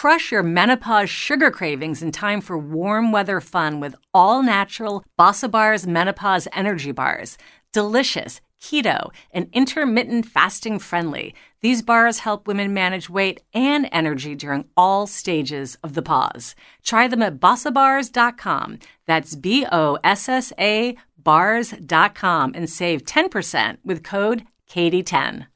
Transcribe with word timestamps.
Crush 0.00 0.32
your 0.32 0.42
menopause 0.42 1.10
sugar 1.10 1.50
cravings 1.50 2.00
in 2.00 2.10
time 2.10 2.40
for 2.40 2.56
warm 2.56 3.12
weather 3.12 3.38
fun 3.38 3.80
with 3.80 3.94
all 4.14 4.42
natural 4.42 5.04
Bossa 5.18 5.50
Bars 5.50 5.86
Menopause 5.86 6.48
Energy 6.54 6.90
Bars. 6.90 7.36
Delicious, 7.74 8.40
keto, 8.62 9.10
and 9.30 9.50
intermittent 9.52 10.24
fasting 10.24 10.78
friendly. 10.78 11.34
These 11.60 11.82
bars 11.82 12.20
help 12.20 12.46
women 12.46 12.72
manage 12.72 13.10
weight 13.10 13.42
and 13.52 13.90
energy 13.92 14.34
during 14.34 14.64
all 14.74 15.06
stages 15.06 15.76
of 15.84 15.92
the 15.92 16.00
pause. 16.00 16.54
Try 16.82 17.06
them 17.06 17.20
at 17.20 17.38
bossabars.com. 17.38 18.78
That's 19.06 19.36
B 19.36 19.66
O 19.70 19.98
S 20.02 20.30
S 20.30 20.50
A 20.58 20.96
bars.com 21.18 22.52
and 22.54 22.70
save 22.70 23.02
10% 23.02 23.76
with 23.84 24.02
code 24.02 24.46
KATIE10. 24.66 25.49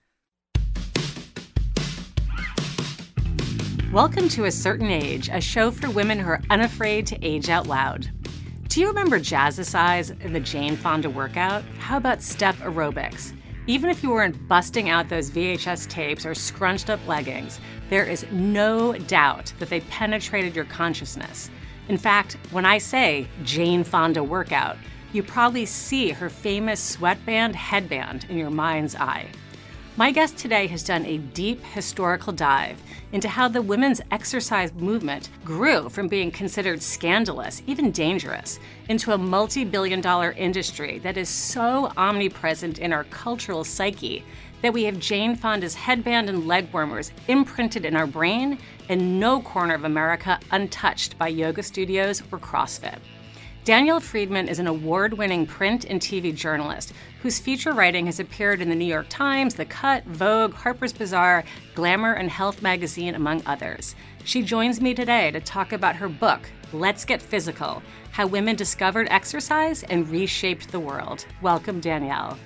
Welcome 3.95 4.29
to 4.31 4.47
A 4.47 4.51
Certain 4.51 4.91
Age, 4.91 5.29
a 5.33 5.41
show 5.41 5.71
for 5.71 5.89
women 5.89 6.19
who 6.19 6.29
are 6.29 6.43
unafraid 6.51 7.07
to 7.07 7.25
age 7.25 7.49
out 7.49 7.69
loud. 7.69 8.11
Do 8.67 8.81
you 8.81 8.89
remember 8.89 9.21
Jazzercise 9.21 10.21
in 10.21 10.33
the 10.33 10.41
Jane 10.41 10.75
Fonda 10.75 11.09
workout? 11.09 11.63
How 11.79 11.99
about 11.99 12.21
step 12.21 12.57
aerobics? 12.57 13.33
Even 13.69 13.91
if 13.91 14.03
you 14.03 14.11
weren't 14.11 14.49
busting 14.49 14.89
out 14.89 15.09
those 15.09 15.31
VHS 15.31 15.89
tapes 15.89 16.27
or 16.27 16.35
scrunched 16.35 16.91
up 16.91 16.99
leggings, 17.07 17.61
there 17.89 18.05
is 18.05 18.27
no 18.33 18.95
doubt 18.95 19.53
that 19.61 19.69
they 19.69 19.79
penetrated 19.83 20.57
your 20.57 20.65
consciousness. 20.65 21.49
In 21.87 21.97
fact, 21.97 22.37
when 22.51 22.67
I 22.67 22.79
say 22.79 23.29
Jane 23.45 23.85
Fonda 23.85 24.25
workout, 24.25 24.77
you 25.13 25.23
probably 25.23 25.67
see 25.67 26.09
her 26.09 26.29
famous 26.29 26.81
sweatband 26.81 27.55
headband 27.55 28.27
in 28.29 28.39
your 28.39 28.51
mind's 28.51 28.97
eye. 28.97 29.29
My 29.97 30.11
guest 30.11 30.37
today 30.37 30.67
has 30.67 30.83
done 30.83 31.07
a 31.07 31.19
deep 31.19 31.63
historical 31.63 32.33
dive 32.33 32.83
into 33.13 33.29
how 33.29 33.47
the 33.47 33.63
women's 33.63 34.01
exercise 34.11 34.75
movement 34.75 35.31
grew 35.45 35.89
from 35.89 36.09
being 36.09 36.33
considered 36.33 36.83
scandalous, 36.83 37.63
even 37.69 37.93
dangerous, 37.93 38.59
into 38.89 39.13
a 39.13 39.19
multi 39.19 39.63
billion 39.63 40.01
dollar 40.01 40.33
industry 40.33 40.99
that 41.05 41.17
is 41.17 41.29
so 41.29 41.93
omnipresent 41.97 42.81
in 42.81 42.93
our 42.93 43.05
cultural 43.05 43.63
psyche 43.63 44.25
that 44.63 44.73
we 44.73 44.83
have 44.83 44.99
Jane 44.99 45.37
Fonda's 45.37 45.77
headband 45.77 46.29
and 46.29 46.49
leg 46.49 46.73
warmers 46.73 47.13
imprinted 47.29 47.85
in 47.85 47.95
our 47.95 48.09
brain 48.09 48.59
and 48.89 49.21
no 49.21 49.41
corner 49.43 49.77
of 49.77 49.85
America 49.85 50.41
untouched 50.51 51.17
by 51.19 51.29
yoga 51.29 51.63
studios 51.63 52.21
or 52.33 52.41
CrossFit. 52.41 52.99
Danielle 53.65 54.01
Friedman 54.01 54.47
is 54.47 54.59
an 54.59 54.67
award 54.67 55.15
winning 55.15 55.47
print 55.47 55.87
and 55.87 55.99
TV 55.99 56.35
journalist 56.35 56.93
whose 57.23 57.39
feature 57.39 57.73
writing 57.73 58.05
has 58.05 58.21
appeared 58.21 58.61
in 58.61 58.69
the 58.69 58.75
New 58.75 58.85
York 58.85 59.07
Times, 59.09 59.55
The 59.55 59.65
Cut, 59.65 60.05
Vogue, 60.05 60.53
Harper's 60.53 60.93
Bazaar, 60.93 61.45
Glamour, 61.75 62.13
and 62.13 62.29
Health 62.29 62.61
magazine, 62.61 63.15
among 63.15 63.43
others. 63.47 63.95
She 64.25 64.43
joins 64.43 64.83
me 64.83 64.93
today 64.93 65.31
to 65.31 65.41
talk 65.41 65.73
about 65.73 65.97
her 65.97 66.11
book, 66.11 66.43
Let's 66.75 67.07
Get 67.07 67.23
Physical 67.23 67.83
How 68.11 68.27
Women 68.27 68.55
Discovered 68.55 69.09
Exercise 69.11 69.83
and 69.85 70.07
Reshaped 70.11 70.71
the 70.71 70.81
World. 70.81 71.25
Welcome, 71.41 71.81
Danielle. 71.81 72.39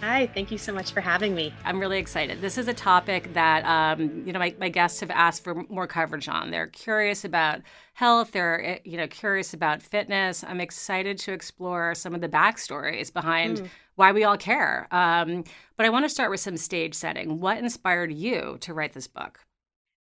Hi, 0.00 0.28
thank 0.28 0.50
you 0.50 0.56
so 0.56 0.72
much 0.72 0.92
for 0.92 1.02
having 1.02 1.34
me. 1.34 1.52
I'm 1.62 1.78
really 1.78 1.98
excited. 1.98 2.40
This 2.40 2.56
is 2.56 2.68
a 2.68 2.72
topic 2.72 3.34
that 3.34 3.66
um, 3.66 4.22
you 4.24 4.32
know 4.32 4.38
my, 4.38 4.54
my 4.58 4.70
guests 4.70 4.98
have 5.00 5.10
asked 5.10 5.44
for 5.44 5.62
more 5.68 5.86
coverage 5.86 6.26
on. 6.26 6.50
They're 6.50 6.68
curious 6.68 7.26
about 7.26 7.60
health. 7.92 8.32
They're 8.32 8.64
eh, 8.64 8.78
you 8.84 8.96
know 8.96 9.06
curious 9.06 9.52
about 9.52 9.82
fitness. 9.82 10.42
I'm 10.42 10.58
excited 10.58 11.18
to 11.18 11.32
explore 11.32 11.94
some 11.94 12.14
of 12.14 12.22
the 12.22 12.30
backstories 12.30 13.12
behind 13.12 13.58
mm. 13.58 13.68
why 13.96 14.12
we 14.12 14.24
all 14.24 14.38
care. 14.38 14.88
Um, 14.90 15.44
but 15.76 15.84
I 15.84 15.90
want 15.90 16.06
to 16.06 16.08
start 16.08 16.30
with 16.30 16.40
some 16.40 16.56
stage 16.56 16.94
setting. 16.94 17.38
What 17.38 17.58
inspired 17.58 18.10
you 18.10 18.56
to 18.62 18.72
write 18.72 18.94
this 18.94 19.06
book? 19.06 19.40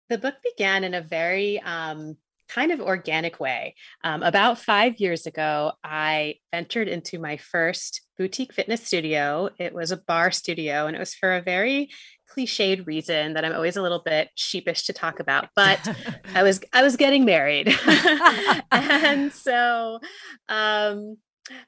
The 0.08 0.18
book 0.18 0.34
began 0.42 0.82
in 0.82 0.94
a 0.94 1.02
very 1.02 1.60
um, 1.60 2.16
kind 2.48 2.72
of 2.72 2.80
organic 2.80 3.38
way. 3.38 3.76
Um, 4.02 4.24
about 4.24 4.58
five 4.58 4.98
years 4.98 5.26
ago, 5.26 5.72
I 5.84 6.36
ventured 6.52 6.88
into 6.88 7.20
my 7.20 7.36
first 7.36 8.03
boutique 8.18 8.52
fitness 8.52 8.82
studio. 8.82 9.50
It 9.58 9.74
was 9.74 9.90
a 9.90 9.96
barre 9.96 10.32
studio, 10.32 10.86
and 10.86 10.96
it 10.96 10.98
was 10.98 11.14
for 11.14 11.34
a 11.34 11.42
very 11.42 11.90
cliched 12.34 12.86
reason 12.86 13.34
that 13.34 13.44
I'm 13.44 13.54
always 13.54 13.76
a 13.76 13.82
little 13.82 14.02
bit 14.04 14.30
sheepish 14.34 14.84
to 14.86 14.92
talk 14.92 15.20
about. 15.20 15.48
But 15.54 15.80
I 16.34 16.42
was 16.42 16.60
I 16.72 16.82
was 16.82 16.96
getting 16.96 17.24
married, 17.24 17.68
and 18.70 19.32
so 19.32 20.00
um, 20.48 21.16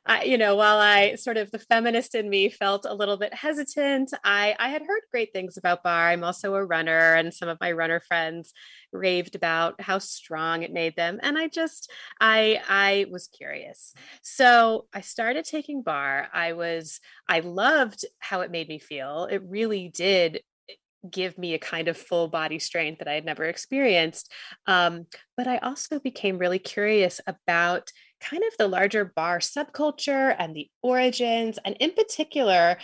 I, 0.06 0.24
you 0.24 0.38
know, 0.38 0.56
while 0.56 0.78
I 0.78 1.16
sort 1.16 1.36
of 1.36 1.50
the 1.50 1.58
feminist 1.58 2.14
in 2.14 2.30
me 2.30 2.48
felt 2.48 2.86
a 2.88 2.94
little 2.94 3.18
bit 3.18 3.34
hesitant, 3.34 4.12
I, 4.24 4.56
I 4.58 4.70
had 4.70 4.82
heard 4.82 5.02
great 5.10 5.32
things 5.32 5.56
about 5.56 5.82
barre. 5.82 6.12
I'm 6.12 6.24
also 6.24 6.54
a 6.54 6.64
runner, 6.64 7.14
and 7.14 7.34
some 7.34 7.48
of 7.48 7.58
my 7.60 7.72
runner 7.72 8.00
friends 8.00 8.52
raved 8.92 9.34
about 9.34 9.80
how 9.80 9.98
strong 9.98 10.62
it 10.62 10.72
made 10.72 10.96
them. 10.96 11.20
And 11.22 11.36
I 11.36 11.48
just, 11.48 11.90
I, 12.20 12.60
I 12.68 13.06
was 13.10 13.28
curious. 13.28 13.92
So 14.22 14.86
I 14.94 15.02
started 15.02 15.44
taking 15.44 15.82
barre. 15.82 16.28
I 16.32 16.54
was, 16.54 17.00
I 17.28 17.40
loved 17.40 18.04
how 18.18 18.40
it 18.40 18.50
made 18.50 18.68
me 18.68 18.78
feel. 18.78 19.28
It 19.30 19.42
really 19.44 19.88
did 19.88 20.40
give 21.08 21.38
me 21.38 21.54
a 21.54 21.58
kind 21.58 21.88
of 21.88 21.96
full 21.96 22.28
body 22.28 22.58
strength 22.58 22.98
that 22.98 23.08
I 23.08 23.14
had 23.14 23.24
never 23.24 23.44
experienced. 23.44 24.32
Um, 24.66 25.06
but 25.36 25.46
I 25.46 25.58
also 25.58 26.00
became 26.00 26.38
really 26.38 26.58
curious 26.58 27.20
about 27.26 27.92
kind 28.28 28.42
of 28.42 28.56
the 28.58 28.68
larger 28.68 29.04
barre 29.04 29.40
subculture 29.40 30.34
and 30.38 30.54
the 30.54 30.68
origins. 30.82 31.58
And 31.64 31.76
in 31.80 31.92
particular, 31.92 32.78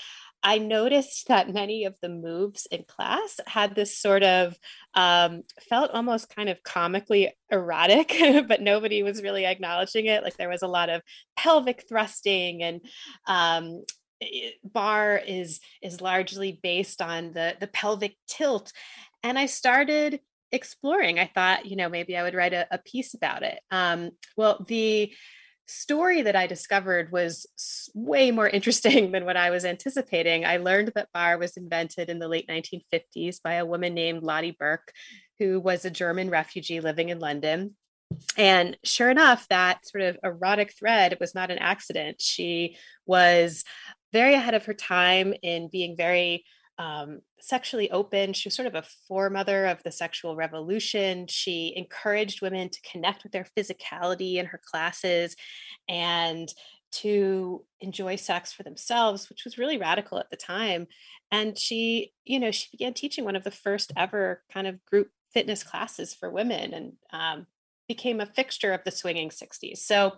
I 0.44 0.58
noticed 0.58 1.28
that 1.28 1.52
many 1.52 1.84
of 1.84 1.96
the 2.02 2.08
moves 2.08 2.66
in 2.70 2.84
class 2.88 3.38
had 3.46 3.74
this 3.74 3.96
sort 3.96 4.24
of 4.24 4.56
um, 4.94 5.42
felt 5.68 5.92
almost 5.92 6.34
kind 6.34 6.48
of 6.48 6.62
comically 6.64 7.32
erotic, 7.50 8.16
but 8.48 8.60
nobody 8.60 9.02
was 9.02 9.22
really 9.22 9.46
acknowledging 9.46 10.06
it. 10.06 10.24
Like 10.24 10.36
there 10.36 10.48
was 10.48 10.62
a 10.62 10.68
lot 10.68 10.90
of 10.90 11.02
pelvic 11.36 11.84
thrusting 11.88 12.62
and 12.62 12.80
um, 13.26 13.84
barre 14.64 15.22
is 15.26 15.60
is 15.82 16.00
largely 16.00 16.58
based 16.62 17.02
on 17.02 17.32
the 17.32 17.56
the 17.58 17.66
pelvic 17.66 18.14
tilt 18.28 18.72
and 19.24 19.36
i 19.36 19.46
started 19.46 20.20
exploring 20.52 21.18
i 21.18 21.26
thought 21.26 21.66
you 21.66 21.76
know 21.76 21.88
maybe 21.88 22.16
i 22.16 22.22
would 22.22 22.34
write 22.34 22.52
a, 22.52 22.66
a 22.70 22.78
piece 22.78 23.14
about 23.14 23.42
it 23.42 23.60
um, 23.70 24.10
well 24.36 24.64
the 24.68 25.12
story 25.66 26.22
that 26.22 26.36
I 26.36 26.46
discovered 26.46 27.10
was 27.12 27.46
way 27.94 28.30
more 28.30 28.48
interesting 28.56 29.12
than 29.12 29.24
what 29.24 29.36
I 29.36 29.50
was 29.50 29.64
anticipating. 29.64 30.44
I 30.44 30.58
learned 30.58 30.92
that 30.94 31.08
barre 31.12 31.38
was 31.38 31.56
invented 31.56 32.10
in 32.10 32.18
the 32.18 32.28
late 32.28 32.48
1950s 32.48 33.42
by 33.42 33.54
a 33.54 33.66
woman 33.66 33.94
named 33.94 34.22
Lotte 34.22 34.58
Berk, 34.58 34.92
who 35.38 35.60
was 35.60 35.84
a 35.84 35.90
German 35.90 36.30
refugee 36.30 36.80
living 36.80 37.08
in 37.08 37.18
London. 37.18 37.76
And 38.36 38.76
sure 38.84 39.10
enough, 39.10 39.48
that 39.48 39.86
sort 39.86 40.02
of 40.02 40.18
erotic 40.22 40.74
thread 40.78 41.16
was 41.18 41.34
not 41.34 41.50
an 41.50 41.58
accident. 41.58 42.20
She 42.20 42.76
was 43.06 43.64
very 44.12 44.34
ahead 44.34 44.54
of 44.54 44.66
her 44.66 44.74
time 44.74 45.32
in 45.42 45.68
being 45.72 45.96
very 45.96 46.44
um, 46.78 47.20
sexually 47.40 47.90
open. 47.90 48.32
She 48.32 48.48
was 48.48 48.54
sort 48.54 48.66
of 48.66 48.74
a 48.74 48.84
foremother 49.08 49.66
of 49.66 49.82
the 49.82 49.92
sexual 49.92 50.36
revolution. 50.36 51.26
She 51.28 51.72
encouraged 51.76 52.42
women 52.42 52.68
to 52.68 52.80
connect 52.90 53.22
with 53.22 53.32
their 53.32 53.46
physicality 53.56 54.36
in 54.36 54.46
her 54.46 54.60
classes 54.64 55.36
and 55.88 56.52
to 56.92 57.64
enjoy 57.80 58.16
sex 58.16 58.52
for 58.52 58.62
themselves, 58.62 59.28
which 59.28 59.44
was 59.44 59.58
really 59.58 59.78
radical 59.78 60.18
at 60.18 60.30
the 60.30 60.36
time. 60.36 60.86
And 61.30 61.58
she, 61.58 62.12
you 62.24 62.38
know, 62.38 62.50
she 62.50 62.68
began 62.70 62.92
teaching 62.92 63.24
one 63.24 63.36
of 63.36 63.44
the 63.44 63.50
first 63.50 63.92
ever 63.96 64.42
kind 64.52 64.66
of 64.66 64.84
group 64.84 65.08
fitness 65.32 65.62
classes 65.62 66.14
for 66.14 66.30
women 66.30 66.74
and 66.74 66.92
um, 67.10 67.46
became 67.88 68.20
a 68.20 68.26
fixture 68.26 68.72
of 68.72 68.84
the 68.84 68.90
swinging 68.90 69.30
60s. 69.30 69.78
So 69.78 70.12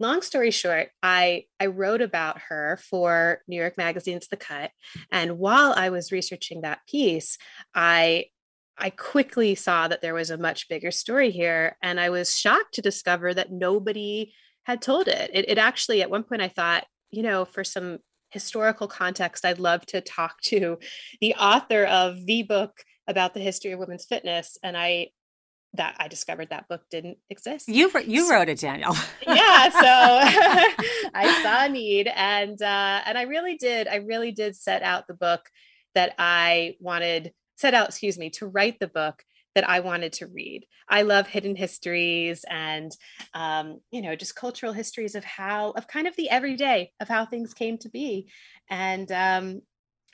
long 0.00 0.22
story 0.22 0.50
short, 0.50 0.88
I 1.02 1.44
I 1.60 1.66
wrote 1.66 2.00
about 2.00 2.38
her 2.48 2.78
for 2.88 3.42
New 3.46 3.56
York 3.56 3.74
Magazine's 3.76 4.28
The 4.28 4.36
Cut, 4.36 4.70
and 5.12 5.38
while 5.38 5.72
I 5.76 5.90
was 5.90 6.10
researching 6.10 6.62
that 6.62 6.80
piece, 6.88 7.38
I 7.74 8.26
I 8.78 8.90
quickly 8.90 9.54
saw 9.54 9.88
that 9.88 10.00
there 10.00 10.14
was 10.14 10.30
a 10.30 10.38
much 10.38 10.68
bigger 10.68 10.90
story 10.90 11.30
here, 11.30 11.76
and 11.82 12.00
I 12.00 12.10
was 12.10 12.36
shocked 12.36 12.74
to 12.74 12.82
discover 12.82 13.34
that 13.34 13.52
nobody 13.52 14.32
had 14.64 14.80
told 14.82 15.06
it. 15.06 15.30
It, 15.34 15.48
it 15.48 15.58
actually, 15.58 16.02
at 16.02 16.10
one 16.10 16.24
point, 16.24 16.42
I 16.42 16.48
thought, 16.48 16.86
you 17.10 17.22
know, 17.22 17.44
for 17.44 17.62
some 17.62 17.98
historical 18.30 18.88
context, 18.88 19.44
I'd 19.44 19.58
love 19.58 19.84
to 19.86 20.00
talk 20.00 20.40
to 20.42 20.78
the 21.20 21.34
author 21.34 21.84
of 21.84 22.24
the 22.26 22.42
book 22.42 22.72
about 23.06 23.34
the 23.34 23.40
history 23.40 23.72
of 23.72 23.78
women's 23.80 24.06
fitness, 24.06 24.56
and 24.62 24.76
I 24.76 25.08
that 25.74 25.96
I 25.98 26.08
discovered 26.08 26.50
that 26.50 26.68
book 26.68 26.82
didn't 26.90 27.18
exist. 27.28 27.68
You 27.68 27.90
you 28.06 28.26
so, 28.26 28.32
wrote 28.32 28.48
it, 28.48 28.58
Danielle. 28.58 28.96
yeah, 29.26 29.68
so 29.68 29.80
I 31.14 31.40
saw 31.42 31.64
a 31.66 31.68
need, 31.72 32.08
and 32.14 32.60
uh, 32.60 33.02
and 33.06 33.16
I 33.16 33.22
really 33.22 33.56
did. 33.56 33.86
I 33.86 33.96
really 33.96 34.32
did 34.32 34.56
set 34.56 34.82
out 34.82 35.06
the 35.06 35.14
book 35.14 35.48
that 35.94 36.14
I 36.18 36.76
wanted 36.80 37.32
set 37.56 37.74
out. 37.74 37.88
Excuse 37.88 38.18
me, 38.18 38.30
to 38.30 38.46
write 38.46 38.80
the 38.80 38.88
book 38.88 39.24
that 39.54 39.68
I 39.68 39.80
wanted 39.80 40.12
to 40.14 40.26
read. 40.26 40.66
I 40.88 41.02
love 41.02 41.26
hidden 41.26 41.56
histories 41.56 42.44
and 42.48 42.96
um, 43.34 43.80
you 43.92 44.02
know 44.02 44.16
just 44.16 44.34
cultural 44.34 44.72
histories 44.72 45.14
of 45.14 45.24
how 45.24 45.70
of 45.70 45.86
kind 45.86 46.08
of 46.08 46.16
the 46.16 46.30
everyday 46.30 46.92
of 47.00 47.08
how 47.08 47.26
things 47.26 47.54
came 47.54 47.78
to 47.78 47.88
be, 47.88 48.28
and 48.68 49.10
um, 49.12 49.62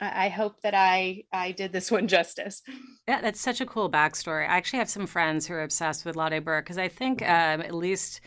I 0.01 0.29
hope 0.29 0.61
that 0.63 0.75
I 0.75 1.25
I 1.33 1.53
did 1.53 1.73
this 1.73 1.91
one 1.91 2.09
justice. 2.09 2.63
Yeah, 3.09 3.21
that's 3.21 3.41
such 3.41 3.61
a 3.61 3.67
cool 3.67 3.91
backstory. 3.91 4.43
I 4.43 4.57
actually 4.57 4.81
have 4.81 4.91
some 4.91 5.07
friends 5.07 5.47
who 5.47 5.55
are 5.55 5.63
obsessed 5.63 6.05
with 6.05 6.17
Lotte 6.17 6.45
Berk 6.45 6.65
because 6.65 6.79
I 6.79 6.89
think 6.89 7.23
um, 7.23 7.61
at 7.61 7.75
least 7.75 8.21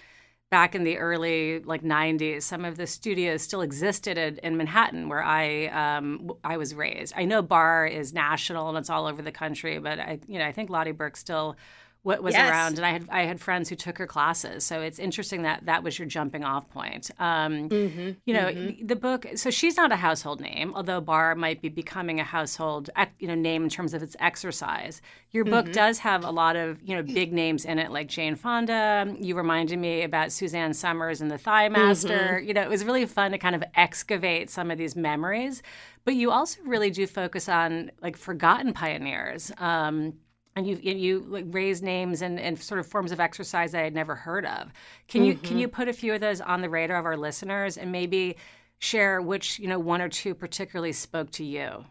back 0.50 0.74
in 0.74 0.84
the 0.84 0.98
early 0.98 1.60
like 1.60 1.84
90s 1.84 2.42
some 2.42 2.66
of 2.66 2.76
the 2.76 2.88
studios 2.88 3.42
still 3.42 3.62
existed 3.62 4.18
in, 4.18 4.38
in 4.40 4.58
manhattan 4.58 5.08
where 5.08 5.22
i 5.22 5.68
um, 5.68 6.32
i 6.44 6.58
was 6.58 6.74
raised 6.74 7.14
i 7.16 7.24
know 7.24 7.42
barre 7.42 7.88
is 7.88 8.14
national 8.14 8.68
and 8.70 8.78
it's 8.78 8.90
all 8.90 9.06
over 9.06 9.22
the 9.22 9.32
country 9.32 9.78
but 9.78 10.00
i 10.00 10.20
you 10.28 10.40
know 10.40 10.46
i 10.46 10.52
think 10.52 10.70
Lotte 10.70 10.98
Berk 10.98 11.16
still 11.16 11.56
what 12.04 12.24
was 12.24 12.34
yes. 12.34 12.50
around 12.50 12.78
and 12.78 12.86
i 12.86 12.92
had 12.92 13.06
i 13.10 13.24
had 13.24 13.40
friends 13.40 13.68
who 13.68 13.76
took 13.76 13.98
her 13.98 14.08
classes 14.08 14.64
so 14.64 14.82
it's 14.82 15.00
interesting 15.00 15.42
that 15.42 15.66
that 15.66 15.84
was 15.84 16.00
your 16.00 16.08
jumping 16.08 16.44
off 16.44 16.70
point 16.70 17.12
um, 17.20 17.68
mm-hmm, 17.70 18.12
you 18.26 18.34
know 18.34 18.46
mm-hmm. 18.46 18.86
the 18.86 18.96
book 18.96 19.26
so 19.36 19.50
she's 19.50 19.76
not 19.76 19.92
a 19.92 19.96
household 19.96 20.40
name 20.40 20.74
although 20.76 21.02
barre 21.02 21.36
might 21.36 21.62
be 21.62 21.70
becoming 21.70 22.20
a 22.20 22.24
household 22.24 22.90
you 23.20 23.28
know 23.28 23.36
name 23.36 23.64
in 23.64 23.70
terms 23.70 23.94
of 23.94 24.02
its 24.02 24.16
exercise 24.20 25.02
your 25.32 25.44
book 25.44 25.66
mm-hmm. 25.66 25.74
does 25.74 26.00
have 26.00 26.24
a 26.24 26.32
lot 26.32 26.56
of 26.56 26.82
you 26.82 26.96
know 26.96 27.04
big 27.04 27.34
names 27.34 27.66
in 27.66 27.78
it 27.78 27.92
like 27.92 28.08
jane 28.08 28.36
fonda 28.36 29.14
you 29.20 29.36
reminded 29.36 29.78
me 29.78 30.04
about 30.04 30.32
Suzanne 30.32 30.74
Somers 30.74 31.22
and 31.22 31.30
the 31.30 31.38
ThighMaster 31.38 32.38
mm-hmm. 32.38 32.48
you 32.48 32.54
know 32.54 32.62
it 32.62 32.70
was 32.70 32.86
really 32.86 33.06
fun 33.06 33.32
to 33.32 33.38
kind 33.38 33.56
of 33.56 33.64
excavate 33.76 34.50
some 34.50 34.72
of 34.72 34.78
these 34.78 34.96
memories 34.96 35.62
but 36.06 36.16
you 36.16 36.32
also 36.32 36.62
really 36.64 36.90
do 36.90 37.06
focus 37.06 37.50
on 37.50 37.92
like 38.02 38.16
forgotten 38.16 38.74
pioneers 38.74 39.52
um, 39.58 40.14
and 40.60 40.68
you 40.68 40.92
and 40.92 41.02
you 41.02 41.26
like 41.28 41.46
raise 41.48 41.82
names 41.82 42.22
and, 42.22 42.40
and 42.40 42.60
sort 42.60 42.80
of 42.80 42.86
forms 42.86 43.12
of 43.12 43.20
exercise 43.20 43.72
that 43.72 43.84
I'd 43.84 43.96
never 43.96 44.16
heard 44.16 44.46
of. 44.46 44.72
Can 45.08 45.24
you 45.24 45.34
mm-hmm. 45.34 45.46
can 45.46 45.58
you 45.58 45.68
put 45.68 45.88
a 45.88 45.94
few 45.94 46.14
of 46.14 46.22
those 46.22 46.42
on 46.42 46.62
the 46.62 46.70
radar 46.70 46.98
of 46.98 47.06
our 47.06 47.18
listeners 47.18 47.78
and 47.78 47.92
maybe 47.92 48.36
share 48.80 49.22
which 49.22 49.58
you 49.58 49.68
know 49.68 49.80
one 49.80 50.02
or 50.02 50.10
two 50.10 50.36
particularly 50.36 50.92
spoke 50.92 51.32
to 51.32 51.44
you? 51.44 51.86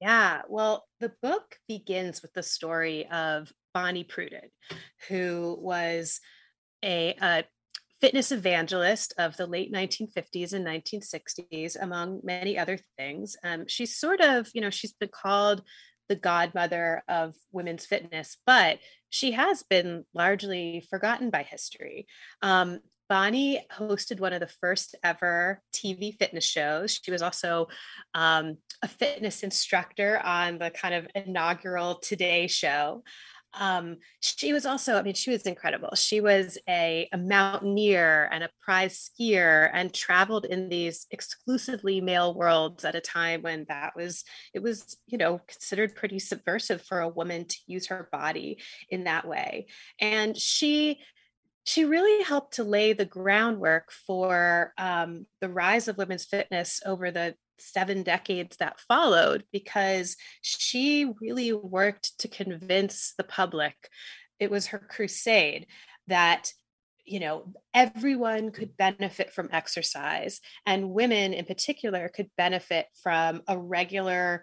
Yeah, 0.00 0.42
well, 0.48 0.86
the 1.00 1.12
book 1.22 1.56
begins 1.66 2.22
with 2.22 2.32
the 2.32 2.42
story 2.42 3.08
of 3.08 3.52
Bonnie 3.74 4.04
Prudden, 4.04 4.48
who 5.08 5.58
was 5.60 6.20
a, 6.84 7.16
a 7.20 7.44
fitness 8.00 8.30
evangelist 8.30 9.12
of 9.18 9.36
the 9.36 9.46
late 9.46 9.72
1950s 9.72 10.52
and 10.52 10.64
1960s, 10.64 11.76
among 11.80 12.20
many 12.22 12.56
other 12.56 12.78
things. 12.96 13.36
Um, 13.42 13.64
she's 13.66 13.96
sort 13.96 14.20
of, 14.20 14.48
you 14.54 14.60
know, 14.60 14.70
she's 14.70 14.92
been 14.92 15.10
called 15.12 15.62
the 16.08 16.16
godmother 16.16 17.02
of 17.08 17.34
women's 17.52 17.86
fitness, 17.86 18.36
but 18.46 18.78
she 19.10 19.32
has 19.32 19.62
been 19.62 20.04
largely 20.14 20.86
forgotten 20.90 21.30
by 21.30 21.42
history. 21.42 22.06
Um, 22.42 22.80
Bonnie 23.08 23.64
hosted 23.72 24.20
one 24.20 24.34
of 24.34 24.40
the 24.40 24.46
first 24.46 24.94
ever 25.02 25.62
TV 25.72 26.16
fitness 26.18 26.44
shows. 26.44 27.00
She 27.02 27.10
was 27.10 27.22
also 27.22 27.68
um, 28.14 28.58
a 28.82 28.88
fitness 28.88 29.42
instructor 29.42 30.20
on 30.22 30.58
the 30.58 30.70
kind 30.70 30.94
of 30.94 31.08
inaugural 31.14 31.96
Today 31.96 32.46
show. 32.48 33.02
Um, 33.58 33.96
she 34.20 34.52
was 34.52 34.66
also, 34.66 34.96
I 34.96 35.02
mean, 35.02 35.14
she 35.14 35.30
was 35.30 35.42
incredible. 35.42 35.94
She 35.94 36.20
was 36.20 36.58
a, 36.68 37.08
a 37.12 37.18
mountaineer 37.18 38.28
and 38.30 38.44
a 38.44 38.50
prize 38.60 39.10
skier 39.10 39.70
and 39.72 39.92
traveled 39.92 40.44
in 40.44 40.68
these 40.68 41.06
exclusively 41.10 42.00
male 42.00 42.34
worlds 42.34 42.84
at 42.84 42.94
a 42.94 43.00
time 43.00 43.42
when 43.42 43.64
that 43.68 43.94
was, 43.96 44.24
it 44.54 44.62
was, 44.62 44.96
you 45.06 45.18
know, 45.18 45.40
considered 45.48 45.96
pretty 45.96 46.18
subversive 46.18 46.82
for 46.82 47.00
a 47.00 47.08
woman 47.08 47.46
to 47.46 47.56
use 47.66 47.86
her 47.86 48.08
body 48.12 48.58
in 48.90 49.04
that 49.04 49.26
way. 49.26 49.66
And 50.00 50.36
she 50.36 51.00
she 51.68 51.84
really 51.84 52.24
helped 52.24 52.54
to 52.54 52.64
lay 52.64 52.94
the 52.94 53.04
groundwork 53.04 53.92
for 53.92 54.72
um, 54.78 55.26
the 55.42 55.50
rise 55.50 55.86
of 55.86 55.98
women's 55.98 56.24
fitness 56.24 56.80
over 56.86 57.10
the 57.10 57.34
seven 57.58 58.02
decades 58.02 58.56
that 58.56 58.80
followed 58.80 59.44
because 59.52 60.16
she 60.40 61.12
really 61.20 61.52
worked 61.52 62.18
to 62.20 62.26
convince 62.26 63.12
the 63.18 63.24
public 63.24 63.74
it 64.40 64.50
was 64.50 64.68
her 64.68 64.78
crusade 64.78 65.66
that 66.06 66.52
you 67.04 67.20
know 67.20 67.52
everyone 67.74 68.50
could 68.50 68.74
benefit 68.78 69.30
from 69.30 69.50
exercise 69.52 70.40
and 70.64 70.88
women 70.88 71.34
in 71.34 71.44
particular 71.44 72.08
could 72.08 72.30
benefit 72.38 72.86
from 73.02 73.42
a 73.46 73.58
regular 73.58 74.42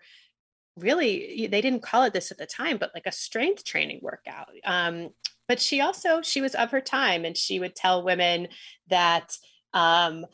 really 0.77 1.47
they 1.49 1.61
didn't 1.61 1.81
call 1.81 2.03
it 2.03 2.13
this 2.13 2.31
at 2.31 2.37
the 2.37 2.45
time 2.45 2.77
but 2.77 2.91
like 2.93 3.07
a 3.07 3.11
strength 3.11 3.63
training 3.63 3.99
workout. 4.03 4.49
Um, 4.63 5.09
but 5.47 5.61
she 5.61 5.81
also 5.81 6.21
she 6.21 6.41
was 6.41 6.55
of 6.55 6.71
her 6.71 6.81
time 6.81 7.25
and 7.25 7.37
she 7.37 7.59
would 7.59 7.75
tell 7.75 8.03
women 8.03 8.47
that 8.89 9.37
um, 9.73 10.25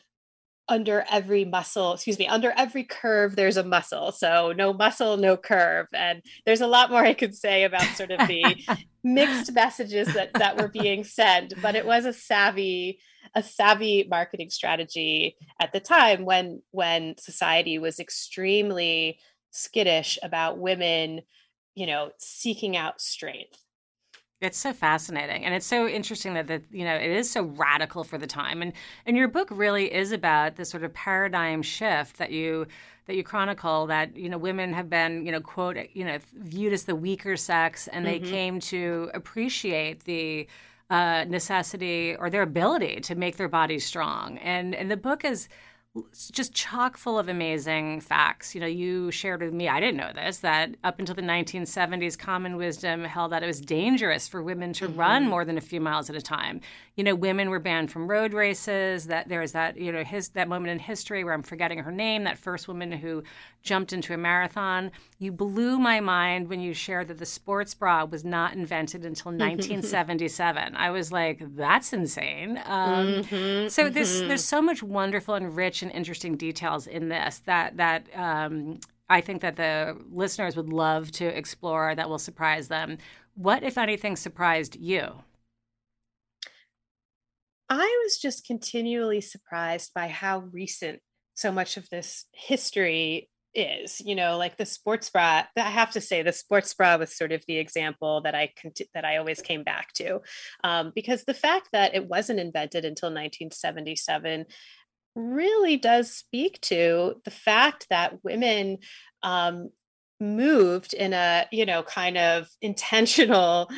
under 0.72 1.04
every 1.12 1.44
muscle, 1.44 1.94
excuse 1.94 2.18
me, 2.18 2.28
under 2.28 2.54
every 2.56 2.86
curve, 2.86 3.36
there's 3.36 3.58
a 3.58 3.64
muscle. 3.64 4.14
So 4.14 4.54
no 4.56 4.72
muscle, 4.72 5.18
no 5.18 5.36
curve. 5.36 5.88
And 5.94 6.22
there's 6.46 6.62
a 6.62 6.68
lot 6.68 6.90
more 6.90 7.04
I 7.04 7.14
could 7.14 7.36
say 7.36 7.66
about 7.66 7.84
sort 7.98 8.12
of 8.12 8.26
the 8.28 8.56
mixed 9.04 9.52
messages 9.52 10.14
that, 10.14 10.32
that 10.36 10.58
were 10.58 10.70
being 10.70 11.04
sent, 11.04 11.54
but 11.62 11.76
it 11.76 11.86
was 11.86 12.06
a 12.06 12.14
savvy, 12.14 13.00
a 13.36 13.44
savvy 13.44 14.08
marketing 14.10 14.50
strategy 14.50 15.36
at 15.60 15.74
the 15.74 15.82
time 15.82 16.24
when, 16.24 16.62
when 16.72 17.18
society 17.18 17.78
was 17.78 18.00
extremely 18.00 19.20
skittish 19.52 20.18
about 20.24 20.58
women, 20.58 21.22
you 21.76 21.86
know, 21.86 22.12
seeking 22.18 22.78
out 22.78 23.02
strength. 23.02 23.58
It's 24.42 24.58
so 24.58 24.74
fascinating, 24.74 25.46
and 25.46 25.54
it's 25.54 25.68
so 25.68 25.88
interesting 25.88 26.34
that 26.34 26.48
the 26.48 26.64
you 26.72 26.84
know 26.84 26.96
it 26.96 27.12
is 27.12 27.30
so 27.30 27.44
radical 27.44 28.04
for 28.04 28.18
the 28.18 28.26
time, 28.26 28.64
and 28.64 28.74
and 29.06 29.16
your 29.16 29.28
book 29.28 29.50
really 29.52 29.94
is 29.94 30.12
about 30.12 30.56
this 30.56 30.70
sort 30.72 30.84
of 30.84 30.92
paradigm 30.96 31.62
shift 31.62 32.18
that 32.18 32.32
you 32.32 32.66
that 33.06 33.16
you 33.16 33.24
chronicle 33.24 33.86
that 33.86 34.18
you 34.18 34.30
know 34.30 34.40
women 34.40 34.74
have 34.74 34.90
been 34.90 35.28
you 35.28 35.32
know 35.32 35.42
quote 35.42 35.78
you 35.94 36.04
know 36.04 36.18
viewed 36.34 36.74
as 36.74 36.86
the 36.86 36.96
weaker 36.96 37.38
sex, 37.38 37.88
and 37.90 38.04
they 38.04 38.20
mm-hmm. 38.20 38.32
came 38.32 38.60
to 38.60 39.12
appreciate 39.14 40.06
the 40.06 40.48
uh, 40.90 41.24
necessity 41.28 42.16
or 42.16 42.32
their 42.32 42.42
ability 42.42 43.00
to 43.02 43.14
make 43.14 43.38
their 43.38 43.48
bodies 43.48 43.86
strong, 43.86 44.40
and 44.40 44.74
and 44.74 44.90
the 44.90 44.98
book 44.98 45.24
is 45.24 45.50
just 46.32 46.54
chock 46.54 46.96
full 46.96 47.20
of 47.20 47.28
amazing 47.28 48.00
facts. 48.00 48.56
You 48.56 48.62
know, 48.62 48.68
you 48.68 49.12
shared 49.12 49.42
with 49.42 49.54
me, 49.54 49.68
I 49.68 49.82
didn't 49.82 49.98
know 49.98 50.14
this, 50.14 50.38
that 50.38 50.76
up 50.86 51.00
until 51.00 51.16
the 51.16 51.22
1970s, 51.22 52.18
common 52.18 52.56
wisdom 52.56 53.04
held 53.04 53.34
that 53.34 53.44
it 53.44 53.48
was 53.48 53.60
dangerous 53.60 54.26
for 54.26 54.42
women 54.42 54.72
to 54.74 54.88
mm-hmm. 54.88 55.00
run 55.00 55.28
more 55.28 55.44
than 55.44 55.58
a 55.58 55.62
few 55.62 55.82
miles 55.82 56.10
at 56.10 56.16
a 56.16 56.22
time. 56.22 56.62
You 56.96 57.04
know, 57.04 57.14
women 57.14 57.50
were 57.50 57.60
banned 57.60 57.92
from 57.92 58.10
road 58.10 58.34
races. 58.34 59.08
That 59.08 59.28
there 59.28 59.42
was 59.42 59.52
that, 59.52 59.76
you 59.76 59.92
know, 59.92 60.04
his 60.04 60.30
that 60.30 60.48
moment 60.48 60.72
in 60.72 60.80
history 60.80 61.26
where 61.26 61.34
I'm 61.34 61.44
forgetting 61.44 61.80
her 61.80 61.92
name, 61.92 62.24
that 62.24 62.38
first 62.38 62.70
woman 62.70 62.94
who 62.94 63.24
jumped 63.62 63.94
into 63.94 64.14
a 64.14 64.18
marathon. 64.18 64.92
You 65.20 65.32
blew 65.32 65.80
my 65.80 66.00
mind 66.00 66.50
when 66.50 66.60
you 66.60 66.74
shared 66.74 67.08
that 67.10 67.18
the 67.18 67.26
sports 67.26 67.74
bra 67.74 68.06
was 68.06 68.24
not 68.24 68.54
invented 68.54 69.06
until 69.06 69.32
1977. 69.32 70.76
I 70.76 70.92
was 70.92 71.12
like, 71.12 71.42
that's 71.56 71.94
insane. 71.94 72.62
Um, 72.66 73.24
mm-hmm, 73.24 73.68
so 73.68 73.86
mm-hmm. 73.86 73.94
there's 73.94 74.22
there's 74.22 74.44
so 74.44 74.62
much 74.62 74.82
wonderful 74.82 75.36
and 75.36 75.56
rich 75.56 75.82
and 75.82 75.92
interesting 75.92 76.36
details 76.36 76.88
in 76.88 77.10
this 77.10 77.40
that 77.46 77.78
that 77.78 78.08
um, 78.16 78.80
I 79.10 79.22
think 79.22 79.42
that 79.42 79.58
the 79.58 79.98
listeners 80.10 80.56
would 80.56 80.70
love 80.70 81.12
to 81.14 81.26
explore. 81.26 81.94
That 81.96 82.10
will 82.10 82.20
surprise 82.20 82.68
them. 82.70 82.98
What, 83.36 83.64
if 83.64 83.78
anything, 83.78 84.16
surprised 84.16 84.76
you? 84.76 85.24
I 87.70 88.02
was 88.04 88.18
just 88.18 88.46
continually 88.46 89.22
surprised 89.22 89.92
by 89.94 90.10
how 90.10 90.40
recent 90.52 91.00
so 91.36 91.52
much 91.52 91.78
of 91.78 91.90
this 91.90 92.26
history 92.34 93.30
is 93.54 94.00
you 94.02 94.16
know 94.16 94.38
like 94.38 94.58
the 94.58 94.66
sports 94.66 95.10
bra 95.10 95.44
i 95.58 95.62
have 95.62 95.92
to 95.92 96.00
say 96.00 96.22
the 96.22 96.32
sports 96.32 96.74
bra 96.74 96.96
was 96.96 97.16
sort 97.16 97.32
of 97.32 97.44
the 97.48 97.58
example 97.58 98.22
that 98.22 98.34
i 98.34 98.50
that 98.94 99.04
i 99.04 99.18
always 99.18 99.42
came 99.42 99.64
back 99.64 99.92
to 99.94 100.20
um, 100.64 100.92
because 100.96 101.24
the 101.26 101.34
fact 101.34 101.70
that 101.74 101.94
it 101.94 102.08
wasn't 102.08 102.40
invented 102.40 102.86
until 102.86 103.08
1977 103.08 104.46
really 105.16 105.78
does 105.78 106.12
speak 106.12 106.60
to 106.62 107.16
the 107.26 107.32
fact 107.32 107.88
that 107.90 108.24
women 108.24 108.78
um, 109.24 109.70
moved 110.20 110.94
in 110.94 111.14
a 111.14 111.46
you 111.52 111.66
know 111.66 111.84
kind 111.84 112.18
of 112.18 112.48
intentional 112.62 113.70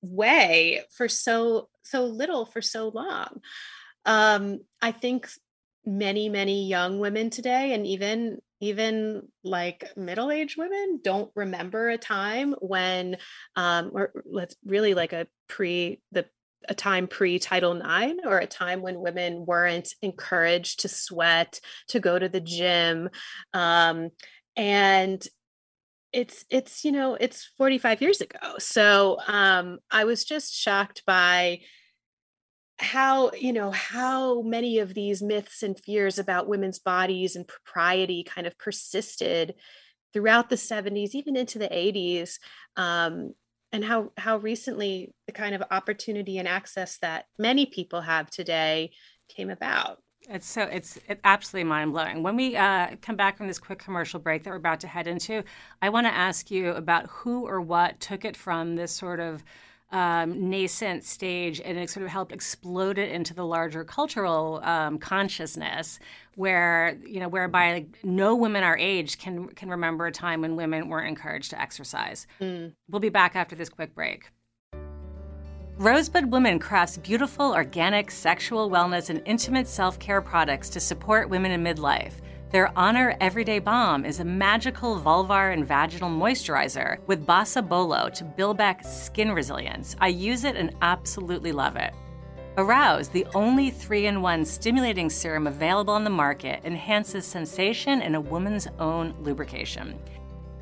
way 0.00 0.82
for 0.96 1.08
so 1.08 1.68
so 1.82 2.04
little 2.04 2.46
for 2.46 2.62
so 2.62 2.88
long. 2.88 3.40
Um, 4.04 4.60
i 4.80 4.92
think 4.92 5.28
many 5.84 6.28
many 6.28 6.66
young 6.66 6.98
women 6.98 7.30
today 7.30 7.72
and 7.72 7.86
even 7.86 8.38
even 8.60 9.28
like 9.44 9.96
middle-aged 9.96 10.56
women 10.58 11.00
don't 11.02 11.30
remember 11.34 11.88
a 11.88 11.98
time 11.98 12.54
when 12.60 13.16
um 13.56 13.90
or 13.94 14.12
let's 14.24 14.56
really 14.64 14.94
like 14.94 15.12
a 15.12 15.26
pre 15.48 16.00
the 16.12 16.26
a 16.68 16.74
time 16.74 17.06
pre 17.06 17.38
title 17.38 17.80
ix 17.80 18.20
or 18.24 18.38
a 18.38 18.46
time 18.46 18.82
when 18.82 19.00
women 19.00 19.46
weren't 19.46 19.94
encouraged 20.02 20.80
to 20.80 20.88
sweat 20.88 21.60
to 21.88 22.00
go 22.00 22.18
to 22.18 22.28
the 22.28 22.40
gym 22.40 23.08
um 23.54 24.10
and 24.56 25.26
it's 26.12 26.44
it's 26.50 26.84
you 26.84 26.92
know 26.92 27.16
it's 27.20 27.50
45 27.58 28.00
years 28.02 28.20
ago. 28.20 28.54
So 28.58 29.18
um 29.26 29.78
i 29.90 30.04
was 30.04 30.24
just 30.24 30.54
shocked 30.54 31.02
by 31.06 31.60
how 32.78 33.32
you 33.32 33.52
know 33.52 33.70
how 33.70 34.42
many 34.42 34.78
of 34.78 34.94
these 34.94 35.22
myths 35.22 35.62
and 35.62 35.78
fears 35.78 36.18
about 36.18 36.48
women's 36.48 36.78
bodies 36.78 37.34
and 37.34 37.46
propriety 37.46 38.22
kind 38.22 38.46
of 38.46 38.56
persisted 38.58 39.54
throughout 40.12 40.48
the 40.48 40.56
70s 40.56 41.10
even 41.14 41.36
into 41.36 41.58
the 41.58 41.68
80s 41.68 42.38
um, 42.76 43.34
and 43.72 43.84
how 43.84 44.12
how 44.16 44.36
recently 44.38 45.12
the 45.26 45.32
kind 45.32 45.54
of 45.54 45.62
opportunity 45.70 46.38
and 46.38 46.46
access 46.46 46.98
that 46.98 47.24
many 47.38 47.66
people 47.66 48.00
have 48.00 48.30
today 48.30 48.92
came 49.28 49.50
about 49.50 49.98
it's 50.28 50.46
so 50.46 50.62
it's 50.62 50.98
it's 51.08 51.20
absolutely 51.24 51.68
mind 51.68 51.92
blowing. 51.92 52.22
When 52.22 52.36
we 52.36 52.56
uh, 52.56 52.96
come 53.00 53.16
back 53.16 53.38
from 53.38 53.46
this 53.46 53.58
quick 53.58 53.78
commercial 53.78 54.20
break 54.20 54.42
that 54.42 54.50
we're 54.50 54.56
about 54.56 54.80
to 54.80 54.88
head 54.88 55.06
into, 55.06 55.42
I 55.80 55.88
want 55.88 56.06
to 56.06 56.12
ask 56.12 56.50
you 56.50 56.70
about 56.70 57.06
who 57.06 57.46
or 57.46 57.60
what 57.60 57.98
took 58.00 58.24
it 58.24 58.36
from 58.36 58.76
this 58.76 58.92
sort 58.92 59.20
of 59.20 59.42
um, 59.90 60.50
nascent 60.50 61.02
stage 61.04 61.60
and 61.60 61.78
it 61.78 61.88
sort 61.88 62.04
of 62.04 62.10
helped 62.10 62.32
explode 62.32 62.98
it 62.98 63.10
into 63.10 63.32
the 63.32 63.44
larger 63.44 63.84
cultural 63.84 64.60
um, 64.62 64.98
consciousness 64.98 65.98
where 66.34 66.98
you 67.06 67.20
know 67.20 67.28
whereby 67.28 67.72
like, 67.72 67.98
no 68.02 68.36
women 68.36 68.62
our 68.62 68.76
age 68.76 69.18
can 69.18 69.48
can 69.48 69.70
remember 69.70 70.06
a 70.06 70.12
time 70.12 70.42
when 70.42 70.56
women 70.56 70.88
weren't 70.88 71.08
encouraged 71.08 71.50
to 71.50 71.60
exercise 71.60 72.26
mm. 72.40 72.72
we'll 72.90 73.00
be 73.00 73.08
back 73.08 73.34
after 73.34 73.56
this 73.56 73.68
quick 73.68 73.94
break 73.94 74.30
Rosebud 75.78 76.32
Women 76.32 76.58
crafts 76.58 76.96
beautiful, 76.96 77.54
organic, 77.54 78.10
sexual 78.10 78.68
wellness 78.68 79.10
and 79.10 79.22
intimate 79.26 79.68
self 79.68 79.96
care 80.00 80.20
products 80.20 80.68
to 80.70 80.80
support 80.80 81.28
women 81.28 81.52
in 81.52 81.62
midlife. 81.62 82.14
Their 82.50 82.72
Honor 82.78 83.14
Everyday 83.20 83.58
Balm 83.58 84.06
is 84.06 84.20
a 84.20 84.24
magical 84.24 84.98
vulvar 84.98 85.52
and 85.52 85.66
vaginal 85.66 86.08
moisturizer 86.08 86.96
with 87.06 87.26
Bisabolol 87.26 88.10
to 88.14 88.24
build 88.24 88.56
back 88.56 88.82
skin 88.82 89.32
resilience. 89.32 89.94
I 90.00 90.08
use 90.08 90.44
it 90.44 90.56
and 90.56 90.74
absolutely 90.80 91.52
love 91.52 91.76
it. 91.76 91.92
Arouse, 92.56 93.08
the 93.08 93.26
only 93.34 93.68
3 93.68 94.06
in 94.06 94.22
1 94.22 94.46
stimulating 94.46 95.10
serum 95.10 95.46
available 95.46 95.92
on 95.92 96.04
the 96.04 96.10
market, 96.10 96.62
enhances 96.64 97.26
sensation 97.26 98.00
and 98.00 98.16
a 98.16 98.20
woman's 98.20 98.66
own 98.78 99.14
lubrication. 99.20 100.00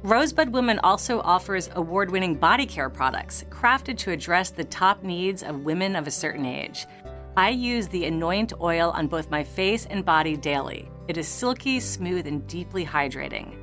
Rosebud 0.03 0.53
Women 0.53 0.81
also 0.81 1.21
offers 1.21 1.71
award 1.77 2.11
winning 2.11 2.35
body 2.35 2.67
care 2.67 2.91
products 2.91 3.45
crafted 3.49 3.97
to 3.99 4.11
address 4.11 4.51
the 4.51 4.65
top 4.65 5.05
needs 5.05 5.45
of 5.45 5.65
women 5.65 5.95
of 5.95 6.09
a 6.09 6.11
certain 6.11 6.47
age. 6.47 6.85
I 7.37 7.51
use 7.51 7.87
the 7.87 8.07
Anoint 8.07 8.55
oil 8.61 8.91
on 8.91 9.07
both 9.07 9.31
my 9.31 9.45
face 9.45 9.87
and 9.87 10.05
body 10.05 10.37
daily. 10.37 10.91
It 11.09 11.17
is 11.17 11.29
silky, 11.29 11.79
smooth, 11.81 12.27
and 12.27 12.47
deeply 12.47 12.85
hydrating. 12.85 13.57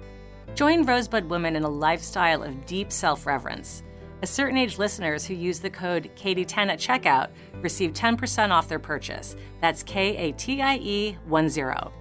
Join 0.56 0.84
Rosebud 0.84 1.26
Women 1.30 1.56
in 1.56 1.64
a 1.64 1.70
lifestyle 1.70 2.44
of 2.44 2.66
deep 2.66 2.92
self 2.92 3.26
reverence. 3.26 3.84
A 4.22 4.28
certain 4.28 4.58
age 4.58 4.78
listeners 4.78 5.26
who 5.26 5.34
use 5.34 5.60
the 5.60 5.70
code 5.70 6.10
KATIE10 6.16 6.70
at 6.70 6.80
checkout 6.80 7.32
receive 7.62 7.92
10% 7.92 8.52
off 8.52 8.70
their 8.70 8.80
purchase. 8.80 9.36
That's 9.60 9.84
K 9.84 10.16
A 10.16 10.32
T 10.34 10.62
I 10.62 10.78
E 10.78 11.18
1 11.26 11.50
0. 11.50 11.92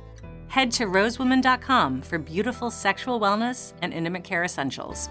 Head 0.47 0.71
to 0.73 0.85
rosewoman.com 0.85 2.03
for 2.03 2.19
beautiful 2.19 2.71
sexual 2.71 3.19
wellness 3.19 3.73
and 3.83 3.93
intimate 3.93 4.23
care 4.23 4.45
essentials. 4.45 5.09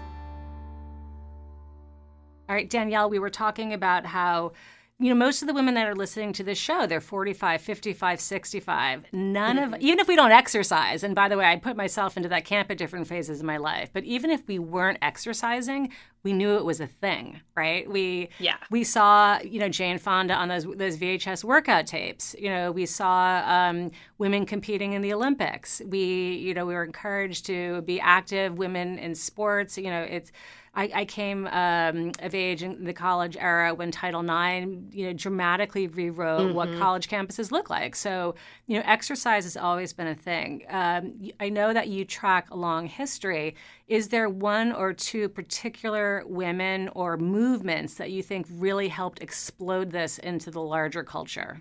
All 2.48 2.56
right, 2.56 2.70
Danielle, 2.70 3.10
we 3.10 3.18
were 3.18 3.30
talking 3.30 3.72
about 3.72 4.06
how 4.06 4.52
you 5.02 5.08
know, 5.08 5.16
most 5.16 5.42
of 5.42 5.48
the 5.48 5.54
women 5.54 5.74
that 5.74 5.88
are 5.88 5.96
listening 5.96 6.32
to 6.34 6.44
this 6.44 6.58
show, 6.58 6.86
they're 6.86 7.00
45, 7.00 7.60
55, 7.60 8.20
65. 8.20 9.04
None 9.12 9.58
of, 9.58 9.74
even 9.80 9.98
if 9.98 10.06
we 10.06 10.14
don't 10.14 10.30
exercise, 10.30 11.02
and 11.02 11.12
by 11.12 11.28
the 11.28 11.36
way, 11.36 11.44
I 11.44 11.56
put 11.56 11.76
myself 11.76 12.16
into 12.16 12.28
that 12.28 12.44
camp 12.44 12.70
at 12.70 12.78
different 12.78 13.08
phases 13.08 13.40
of 13.40 13.46
my 13.46 13.56
life, 13.56 13.90
but 13.92 14.04
even 14.04 14.30
if 14.30 14.46
we 14.46 14.60
weren't 14.60 14.98
exercising, 15.02 15.92
we 16.22 16.32
knew 16.32 16.56
it 16.56 16.64
was 16.64 16.80
a 16.80 16.86
thing, 16.86 17.40
right? 17.56 17.90
We, 17.90 18.28
yeah. 18.38 18.58
we 18.70 18.84
saw, 18.84 19.40
you 19.40 19.58
know, 19.58 19.68
Jane 19.68 19.98
Fonda 19.98 20.34
on 20.34 20.46
those, 20.46 20.64
those 20.76 20.96
VHS 20.96 21.42
workout 21.42 21.88
tapes. 21.88 22.36
You 22.38 22.50
know, 22.50 22.70
we 22.70 22.86
saw 22.86 23.42
um, 23.44 23.90
women 24.18 24.46
competing 24.46 24.92
in 24.92 25.02
the 25.02 25.12
Olympics. 25.12 25.82
We, 25.84 26.34
you 26.36 26.54
know, 26.54 26.64
we 26.64 26.74
were 26.74 26.84
encouraged 26.84 27.46
to 27.46 27.82
be 27.82 27.98
active 27.98 28.56
women 28.56 29.00
in 29.00 29.16
sports. 29.16 29.76
You 29.76 29.90
know, 29.90 30.02
it's, 30.02 30.30
I, 30.74 30.90
I 30.94 31.04
came 31.04 31.46
um, 31.48 32.12
of 32.20 32.34
age 32.34 32.62
in 32.62 32.84
the 32.84 32.94
college 32.94 33.36
era 33.38 33.74
when 33.74 33.90
Title 33.90 34.22
IX, 34.22 34.94
you 34.94 35.06
know, 35.06 35.12
dramatically 35.12 35.86
rewrote 35.86 36.40
mm-hmm. 36.40 36.54
what 36.54 36.78
college 36.78 37.08
campuses 37.08 37.50
look 37.50 37.68
like. 37.68 37.94
So, 37.94 38.36
you 38.66 38.78
know, 38.78 38.82
exercise 38.86 39.44
has 39.44 39.56
always 39.56 39.92
been 39.92 40.06
a 40.06 40.14
thing. 40.14 40.64
Um, 40.70 41.30
I 41.38 41.50
know 41.50 41.74
that 41.74 41.88
you 41.88 42.06
track 42.06 42.50
a 42.50 42.56
long 42.56 42.86
history. 42.86 43.54
Is 43.86 44.08
there 44.08 44.30
one 44.30 44.72
or 44.72 44.94
two 44.94 45.28
particular 45.28 46.22
women 46.26 46.88
or 46.94 47.18
movements 47.18 47.94
that 47.94 48.10
you 48.10 48.22
think 48.22 48.46
really 48.50 48.88
helped 48.88 49.20
explode 49.20 49.90
this 49.90 50.16
into 50.16 50.50
the 50.50 50.62
larger 50.62 51.04
culture? 51.04 51.60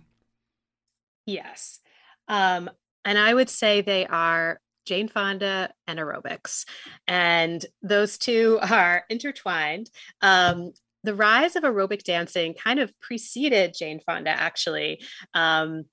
Yes. 1.25 1.81
Um, 2.29 2.69
and 3.03 3.17
I 3.17 3.33
would 3.33 3.49
say 3.49 3.81
they 3.81 4.07
are 4.07 4.61
Jane 4.91 5.07
Fonda 5.07 5.71
and 5.87 5.99
aerobics. 5.99 6.65
And 7.07 7.65
those 7.81 8.17
two 8.17 8.59
are 8.69 9.05
intertwined. 9.09 9.89
Um, 10.21 10.73
the 11.05 11.15
rise 11.15 11.55
of 11.55 11.63
aerobic 11.63 12.03
dancing 12.03 12.53
kind 12.53 12.77
of 12.77 12.91
preceded 12.99 13.73
Jane 13.73 14.01
Fonda, 14.05 14.31
actually. 14.31 15.01
Um, 15.33 15.85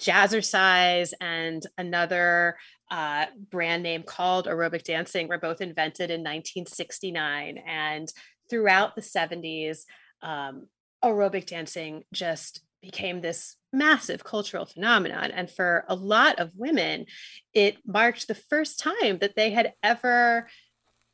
Jazzercise 0.00 1.12
and 1.20 1.62
another 1.76 2.56
uh, 2.90 3.26
brand 3.50 3.82
name 3.82 4.02
called 4.02 4.46
aerobic 4.46 4.82
dancing 4.82 5.28
were 5.28 5.36
both 5.36 5.60
invented 5.60 6.10
in 6.10 6.20
1969. 6.20 7.58
And 7.58 8.10
throughout 8.48 8.96
the 8.96 9.02
70s, 9.02 9.80
um, 10.22 10.68
aerobic 11.04 11.44
dancing 11.44 12.04
just 12.14 12.62
became 12.82 13.20
this 13.20 13.56
massive 13.72 14.24
cultural 14.24 14.64
phenomenon. 14.64 15.30
And 15.30 15.50
for 15.50 15.84
a 15.88 15.94
lot 15.94 16.38
of 16.38 16.52
women, 16.54 17.06
it 17.52 17.76
marked 17.86 18.28
the 18.28 18.34
first 18.34 18.78
time 18.78 19.18
that 19.18 19.36
they 19.36 19.50
had 19.50 19.74
ever 19.82 20.48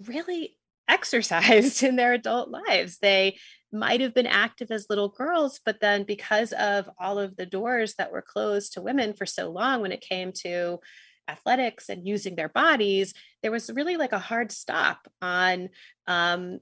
really 0.07 0.57
exercised 0.89 1.83
in 1.83 1.97
their 1.97 2.13
adult 2.13 2.51
lives. 2.51 2.99
They 2.99 3.39
might 3.73 4.01
have 4.01 4.15
been 4.15 4.27
active 4.27 4.71
as 4.71 4.87
little 4.89 5.09
girls, 5.09 5.61
but 5.65 5.81
then 5.81 6.05
because 6.05 6.53
of 6.53 6.89
all 6.99 7.19
of 7.19 7.37
the 7.37 7.47
doors 7.47 7.95
that 7.95 8.13
were 8.13 8.23
closed 8.23 8.75
to 8.75 8.83
women 8.83 9.13
for 9.15 9.27
so 9.27 9.51
long 9.51 9.81
when 9.81 9.93
it 9.93 10.01
came 10.01 10.33
to 10.33 10.79
athletics 11.29 11.89
and 11.89 12.07
using 12.07 12.37
their 12.37 12.49
bodies, 12.49 13.15
there 13.43 13.51
was 13.51 13.71
really 13.71 13.97
like 13.97 14.13
a 14.13 14.19
hard 14.19 14.53
stop 14.53 15.09
on 15.21 15.71
um, 16.07 16.61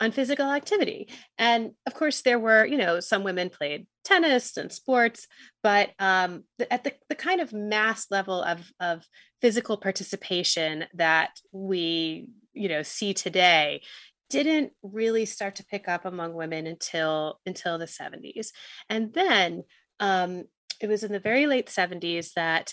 on 0.00 0.12
physical 0.12 0.50
activity. 0.50 1.08
And 1.38 1.72
of 1.86 1.94
course, 1.94 2.22
there 2.22 2.38
were, 2.38 2.64
you 2.64 2.76
know, 2.76 3.00
some 3.00 3.24
women 3.24 3.50
played 3.50 3.86
tennis 4.04 4.56
and 4.56 4.70
sports, 4.70 5.26
but 5.62 5.90
um, 5.98 6.44
at 6.70 6.84
the, 6.84 6.94
the 7.08 7.14
kind 7.14 7.40
of 7.40 7.52
mass 7.52 8.10
level 8.10 8.42
of, 8.42 8.70
of 8.80 9.06
physical 9.40 9.76
participation 9.76 10.84
that 10.94 11.30
we, 11.52 12.26
you 12.52 12.68
know, 12.68 12.82
see 12.82 13.14
today 13.14 13.82
didn't 14.30 14.72
really 14.82 15.24
start 15.24 15.56
to 15.56 15.66
pick 15.66 15.88
up 15.88 16.04
among 16.04 16.34
women 16.34 16.66
until 16.66 17.38
until 17.46 17.78
the 17.78 17.84
70s. 17.84 18.48
And 18.88 19.12
then 19.12 19.64
um, 20.00 20.44
it 20.80 20.88
was 20.88 21.04
in 21.04 21.12
the 21.12 21.20
very 21.20 21.46
late 21.46 21.66
70s 21.66 22.32
that 22.34 22.72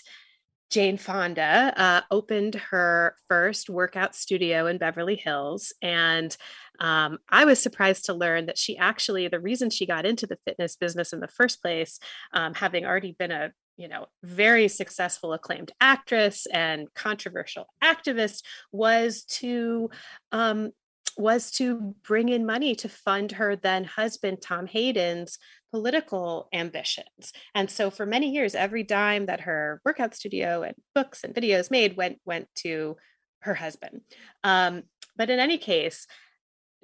Jane 0.72 0.96
Fonda 0.96 1.74
uh, 1.76 2.00
opened 2.10 2.54
her 2.54 3.14
first 3.28 3.68
workout 3.68 4.14
studio 4.14 4.66
in 4.66 4.78
Beverly 4.78 5.16
Hills. 5.16 5.74
And 5.82 6.34
um, 6.80 7.18
I 7.28 7.44
was 7.44 7.62
surprised 7.62 8.06
to 8.06 8.14
learn 8.14 8.46
that 8.46 8.56
she 8.56 8.78
actually, 8.78 9.28
the 9.28 9.38
reason 9.38 9.68
she 9.68 9.84
got 9.84 10.06
into 10.06 10.26
the 10.26 10.38
fitness 10.46 10.74
business 10.76 11.12
in 11.12 11.20
the 11.20 11.28
first 11.28 11.60
place, 11.60 11.98
um, 12.32 12.54
having 12.54 12.86
already 12.86 13.14
been 13.18 13.30
a 13.30 13.52
you 13.78 13.88
know 13.88 14.06
very 14.22 14.68
successful 14.68 15.32
acclaimed 15.32 15.72
actress 15.80 16.46
and 16.52 16.92
controversial 16.94 17.66
activist 17.82 18.42
was 18.70 19.24
to 19.24 19.88
um, 20.30 20.72
was 21.16 21.50
to 21.50 21.94
bring 22.06 22.28
in 22.28 22.44
money 22.46 22.74
to 22.74 22.88
fund 22.88 23.32
her 23.32 23.56
then 23.56 23.84
husband 23.84 24.42
Tom 24.42 24.66
Hayden's 24.66 25.38
political 25.72 26.48
ambitions. 26.52 27.32
And 27.54 27.70
so 27.70 27.90
for 27.90 28.04
many 28.04 28.30
years, 28.30 28.54
every 28.54 28.82
dime 28.82 29.26
that 29.26 29.40
her 29.40 29.80
workout 29.84 30.14
studio 30.14 30.62
and 30.62 30.74
books 30.94 31.24
and 31.24 31.34
videos 31.34 31.70
made 31.70 31.96
went 31.96 32.20
went 32.24 32.48
to 32.56 32.96
her 33.40 33.54
husband. 33.54 34.02
Um, 34.44 34.84
but 35.16 35.30
in 35.30 35.40
any 35.40 35.58
case, 35.58 36.06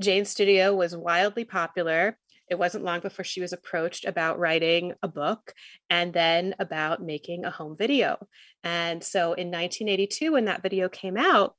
Jane's 0.01 0.31
studio 0.31 0.75
was 0.75 0.97
wildly 0.97 1.45
popular. 1.45 2.19
It 2.51 2.59
wasn't 2.59 2.85
long 2.85 3.01
before 3.01 3.25
she 3.25 3.43
was 3.43 3.53
approached 3.53 4.07
about 4.07 4.39
writing 4.39 4.95
a 5.03 5.09
book 5.09 5.53
and 5.91 6.13
then 6.13 6.55
about 6.59 7.03
making 7.03 7.45
a 7.45 7.51
home 7.51 7.77
video. 7.77 8.17
And 8.65 9.05
so 9.05 9.35
in 9.35 9.49
1982, 9.49 10.33
when 10.33 10.47
that 10.47 10.63
video 10.63 10.89
came 10.89 11.19
out, 11.19 11.55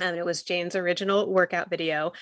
um, 0.00 0.14
it 0.14 0.24
was 0.24 0.42
Jane's 0.42 0.76
original 0.76 1.30
workout 1.30 1.70
video. 1.70 2.12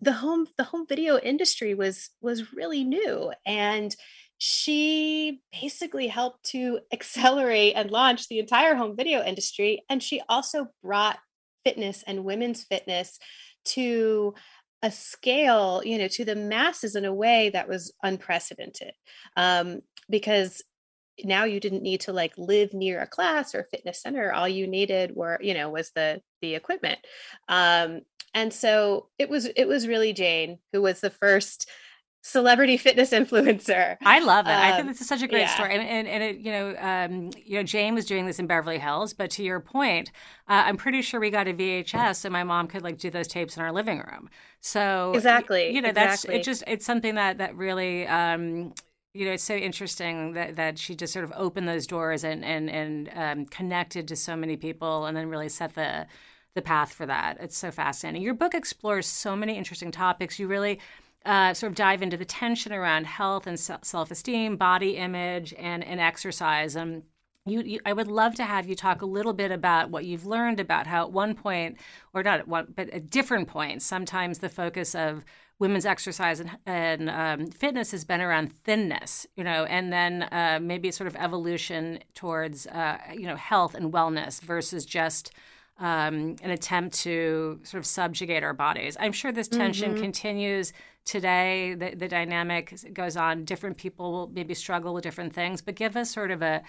The 0.00 0.12
home 0.12 0.46
the 0.58 0.64
home 0.64 0.86
video 0.88 1.18
industry 1.18 1.74
was 1.74 2.10
was 2.20 2.52
really 2.52 2.84
new 2.84 3.32
and 3.46 3.94
she 4.38 5.40
basically 5.60 6.08
helped 6.08 6.44
to 6.50 6.80
accelerate 6.92 7.74
and 7.76 7.90
launch 7.90 8.28
the 8.28 8.38
entire 8.38 8.74
home 8.74 8.96
video 8.96 9.22
industry 9.22 9.82
and 9.88 10.02
she 10.02 10.20
also 10.28 10.68
brought 10.82 11.18
fitness 11.64 12.02
and 12.06 12.24
women's 12.24 12.64
fitness 12.64 13.18
to 13.64 14.34
a 14.82 14.90
scale, 14.90 15.80
you 15.84 15.96
know, 15.96 16.08
to 16.08 16.24
the 16.24 16.34
masses 16.34 16.96
in 16.96 17.04
a 17.04 17.14
way 17.14 17.50
that 17.50 17.68
was 17.68 17.92
unprecedented. 18.02 18.92
Um, 19.36 19.80
because 20.10 20.60
now 21.24 21.44
you 21.44 21.60
didn't 21.60 21.82
need 21.82 22.00
to 22.00 22.12
like 22.12 22.32
live 22.36 22.72
near 22.72 23.00
a 23.00 23.06
class 23.06 23.54
or 23.54 23.68
fitness 23.70 24.00
center 24.00 24.32
all 24.32 24.48
you 24.48 24.66
needed 24.66 25.14
were 25.14 25.38
you 25.40 25.54
know 25.54 25.70
was 25.70 25.90
the 25.94 26.20
the 26.40 26.54
equipment 26.54 26.98
um 27.48 28.00
and 28.34 28.52
so 28.52 29.08
it 29.18 29.28
was 29.28 29.46
it 29.56 29.66
was 29.66 29.86
really 29.86 30.12
jane 30.12 30.58
who 30.72 30.82
was 30.82 31.00
the 31.00 31.10
first 31.10 31.68
celebrity 32.22 32.76
fitness 32.78 33.10
influencer. 33.10 33.96
I 34.02 34.20
love 34.20 34.46
it. 34.46 34.50
Um, 34.50 34.60
I 34.60 34.70
think 34.70 34.82
um, 34.82 34.86
this 34.86 35.00
is 35.00 35.08
such 35.08 35.22
a 35.22 35.28
great 35.28 35.40
yeah. 35.40 35.54
story. 35.54 35.74
And, 35.74 35.82
and, 35.82 36.08
and 36.08 36.22
it, 36.22 36.38
you 36.38 36.52
know, 36.52 36.76
um, 36.78 37.30
you 37.44 37.56
know, 37.56 37.62
Jane 37.62 37.94
was 37.94 38.06
doing 38.06 38.26
this 38.26 38.38
in 38.38 38.46
Beverly 38.46 38.78
Hills, 38.78 39.12
but 39.12 39.30
to 39.32 39.42
your 39.42 39.60
point, 39.60 40.10
uh, 40.48 40.62
I'm 40.66 40.76
pretty 40.76 41.02
sure 41.02 41.20
we 41.20 41.30
got 41.30 41.48
a 41.48 41.52
VHS 41.52 42.16
so 42.16 42.30
my 42.30 42.44
mom 42.44 42.68
could 42.68 42.82
like 42.82 42.98
do 42.98 43.10
those 43.10 43.28
tapes 43.28 43.56
in 43.56 43.62
our 43.62 43.72
living 43.72 43.98
room. 43.98 44.30
So 44.60 45.12
exactly, 45.14 45.70
you 45.74 45.82
know, 45.82 45.90
exactly. 45.90 46.28
that's 46.34 46.46
it. 46.46 46.50
Just 46.50 46.64
it's 46.66 46.86
something 46.86 47.16
that 47.16 47.38
that 47.38 47.56
really. 47.56 48.06
Um, 48.06 48.72
you 49.14 49.26
know, 49.26 49.32
it's 49.32 49.44
so 49.44 49.54
interesting 49.54 50.32
that, 50.32 50.56
that 50.56 50.78
she 50.78 50.94
just 50.94 51.12
sort 51.12 51.24
of 51.24 51.32
opened 51.36 51.68
those 51.68 51.86
doors 51.86 52.24
and 52.24 52.44
and 52.44 52.70
and 52.70 53.10
um, 53.14 53.46
connected 53.46 54.08
to 54.08 54.16
so 54.16 54.36
many 54.36 54.56
people, 54.56 55.06
and 55.06 55.16
then 55.16 55.28
really 55.28 55.48
set 55.48 55.74
the 55.74 56.06
the 56.54 56.62
path 56.62 56.92
for 56.92 57.06
that. 57.06 57.38
It's 57.40 57.56
so 57.56 57.70
fascinating. 57.70 58.22
Your 58.22 58.34
book 58.34 58.54
explores 58.54 59.06
so 59.06 59.36
many 59.36 59.56
interesting 59.56 59.90
topics. 59.90 60.38
You 60.38 60.48
really 60.48 60.80
uh, 61.24 61.54
sort 61.54 61.70
of 61.70 61.76
dive 61.76 62.02
into 62.02 62.16
the 62.16 62.24
tension 62.24 62.72
around 62.72 63.06
health 63.06 63.46
and 63.46 63.58
self 63.58 64.10
esteem, 64.10 64.56
body 64.56 64.96
image, 64.96 65.54
and, 65.58 65.84
and 65.84 66.00
exercise. 66.00 66.76
Um, 66.76 67.02
you, 67.44 67.60
you, 67.62 67.80
I 67.84 67.92
would 67.92 68.08
love 68.08 68.34
to 68.36 68.44
have 68.44 68.68
you 68.68 68.76
talk 68.76 69.02
a 69.02 69.06
little 69.06 69.32
bit 69.32 69.50
about 69.50 69.90
what 69.90 70.04
you've 70.04 70.26
learned 70.26 70.60
about 70.60 70.86
how 70.86 71.02
at 71.02 71.12
one 71.12 71.34
point, 71.34 71.76
or 72.14 72.22
not 72.22 72.40
at 72.40 72.48
one, 72.48 72.72
but 72.74 72.88
at 72.90 73.10
different 73.10 73.48
points, 73.48 73.84
sometimes 73.84 74.38
the 74.38 74.48
focus 74.48 74.94
of 74.94 75.24
women's 75.62 75.86
exercise 75.86 76.40
and, 76.40 76.50
and 76.66 77.08
um, 77.08 77.46
fitness 77.46 77.92
has 77.92 78.04
been 78.04 78.20
around 78.20 78.52
thinness, 78.52 79.28
you 79.36 79.44
know, 79.44 79.64
and 79.66 79.92
then 79.92 80.24
uh, 80.24 80.58
maybe 80.60 80.90
sort 80.90 81.06
of 81.06 81.14
evolution 81.14 82.00
towards, 82.14 82.66
uh, 82.66 82.98
you 83.14 83.26
know, 83.26 83.36
health 83.36 83.76
and 83.76 83.92
wellness 83.92 84.40
versus 84.40 84.84
just 84.84 85.30
um, 85.78 86.34
an 86.42 86.50
attempt 86.50 86.96
to 86.96 87.60
sort 87.62 87.78
of 87.78 87.86
subjugate 87.86 88.42
our 88.42 88.52
bodies. 88.52 88.96
I'm 88.98 89.12
sure 89.12 89.30
this 89.30 89.46
tension 89.46 89.92
mm-hmm. 89.92 90.02
continues 90.02 90.72
today. 91.04 91.74
The, 91.74 91.94
the 91.94 92.08
dynamic 92.08 92.92
goes 92.92 93.16
on. 93.16 93.44
Different 93.44 93.76
people 93.76 94.10
will 94.10 94.30
maybe 94.34 94.54
struggle 94.54 94.92
with 94.92 95.04
different 95.04 95.32
things, 95.32 95.62
but 95.62 95.76
give 95.76 95.96
us 95.96 96.10
sort 96.10 96.32
of 96.32 96.42
a, 96.42 96.60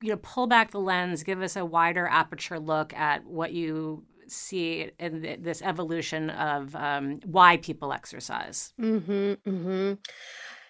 you 0.00 0.08
know, 0.08 0.16
pull 0.16 0.46
back 0.46 0.70
the 0.70 0.80
lens, 0.80 1.22
give 1.22 1.42
us 1.42 1.56
a 1.56 1.64
wider 1.64 2.08
aperture 2.08 2.58
look 2.58 2.94
at 2.94 3.26
what 3.26 3.52
you 3.52 4.02
see 4.30 4.90
in 4.98 5.38
this 5.40 5.62
evolution 5.62 6.30
of 6.30 6.74
um, 6.76 7.20
why 7.24 7.56
people 7.58 7.92
exercise. 7.92 8.72
Mm-hmm, 8.80 9.50
mm-hmm. 9.50 9.94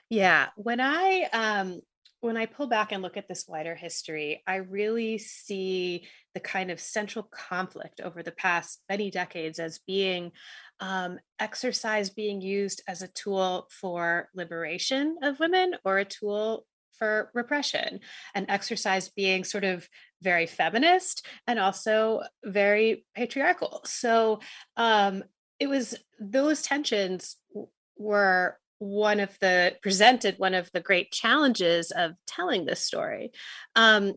Yeah, 0.09 0.49
when 0.57 0.81
I 0.81 1.29
um, 1.33 1.81
when 2.21 2.37
I 2.37 2.47
pull 2.47 2.67
back 2.67 2.93
and 2.93 3.03
look 3.03 3.17
at 3.17 3.29
this 3.29 3.47
wider 3.49 3.75
history, 3.75 4.43
I 4.47 4.57
really 4.57 5.19
see 5.19 6.07
the 6.35 6.41
kind 6.41 6.71
of 6.71 6.81
central 6.81 7.29
conflict 7.31 8.01
over 8.01 8.23
the 8.23 8.33
past 8.33 8.83
many 8.89 9.11
decades 9.11 9.59
as 9.59 9.81
being 9.87 10.33
um, 10.81 11.19
exercise 11.39 12.11
being 12.11 12.41
used 12.41 12.83
as 12.89 13.03
a 13.03 13.09
tool 13.09 13.69
for 13.71 14.29
liberation 14.35 15.17
of 15.23 15.41
women 15.41 15.75
or 15.85 15.99
a 15.99 16.05
tool 16.05 16.67
for 16.99 17.31
repression, 17.33 18.01
and 18.35 18.47
exercise 18.51 19.09
being 19.09 19.43
sort 19.43 19.65
of 19.65 19.89
very 20.23 20.47
feminist 20.47 21.27
and 21.47 21.59
also 21.59 22.23
very 22.45 23.05
patriarchal. 23.15 23.81
So 23.85 24.41
um, 24.77 25.25
it 25.59 25.69
was 25.69 25.97
those 26.19 26.63
tensions 26.63 27.37
were 27.97 28.59
one 28.79 29.21
of 29.21 29.39
the 29.41 29.77
presented 29.83 30.39
one 30.39 30.55
of 30.55 30.71
the 30.73 30.81
great 30.81 31.13
challenges 31.13 31.91
of 31.91 32.13
telling 32.27 32.65
this 32.65 32.81
story. 32.81 33.31
Um, 33.77 34.15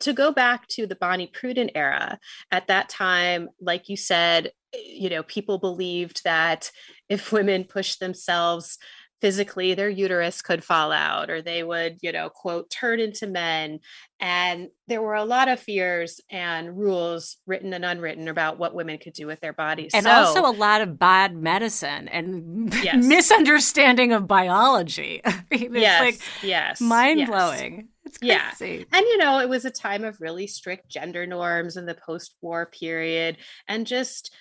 to 0.00 0.12
go 0.12 0.32
back 0.32 0.66
to 0.68 0.86
the 0.86 0.96
Bonnie 0.96 1.26
Prudden 1.26 1.70
era, 1.74 2.18
at 2.50 2.66
that 2.68 2.88
time, 2.88 3.50
like 3.60 3.88
you 3.88 3.96
said, 3.96 4.50
you 4.72 5.10
know, 5.10 5.22
people 5.22 5.58
believed 5.58 6.24
that 6.24 6.70
if 7.08 7.32
women 7.32 7.64
pushed 7.64 8.00
themselves 8.00 8.78
physically 9.20 9.74
their 9.74 9.88
uterus 9.88 10.40
could 10.42 10.64
fall 10.64 10.92
out 10.92 11.30
or 11.30 11.42
they 11.42 11.62
would 11.62 11.98
you 12.00 12.12
know 12.12 12.28
quote 12.28 12.70
turn 12.70 13.00
into 13.00 13.26
men 13.26 13.78
and 14.18 14.68
there 14.88 15.02
were 15.02 15.14
a 15.14 15.24
lot 15.24 15.48
of 15.48 15.60
fears 15.60 16.20
and 16.30 16.76
rules 16.76 17.36
written 17.46 17.72
and 17.72 17.84
unwritten 17.84 18.28
about 18.28 18.58
what 18.58 18.74
women 18.74 18.98
could 18.98 19.12
do 19.12 19.26
with 19.26 19.40
their 19.40 19.52
bodies 19.52 19.92
and 19.94 20.04
so, 20.04 20.10
also 20.10 20.46
a 20.46 20.56
lot 20.56 20.80
of 20.80 20.98
bad 20.98 21.36
medicine 21.36 22.08
and 22.08 22.74
yes. 22.82 23.04
misunderstanding 23.04 24.12
of 24.12 24.26
biology 24.26 25.20
it's 25.50 25.74
yes, 25.74 26.00
like 26.00 26.20
yes 26.42 26.80
mind-blowing 26.80 27.76
yes. 27.76 27.84
It's 28.06 28.18
crazy. 28.18 28.86
Yeah. 28.90 28.98
And 28.98 29.06
you 29.06 29.18
know, 29.18 29.38
it 29.38 29.48
was 29.48 29.64
a 29.64 29.70
time 29.70 30.02
of 30.02 30.20
really 30.20 30.48
strict 30.48 30.88
gender 30.88 31.26
norms 31.26 31.76
in 31.76 31.86
the 31.86 31.94
post-war 31.94 32.66
period 32.66 33.36
and 33.68 33.86
just 33.86 34.34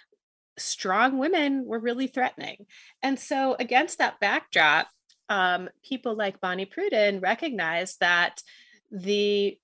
strong 0.60 1.18
women 1.18 1.66
were 1.66 1.80
really 1.80 2.08
threatening. 2.08 2.66
And 3.02 3.20
so, 3.20 3.56
against 3.60 3.98
that 3.98 4.20
backdrop, 4.20 4.88
um, 5.30 5.70
people 5.84 6.16
like 6.16 6.42
Bonnie 6.42 6.66
Prudden 6.66 7.20
recognized 7.20 8.00
that 8.00 8.42
the 8.92 9.58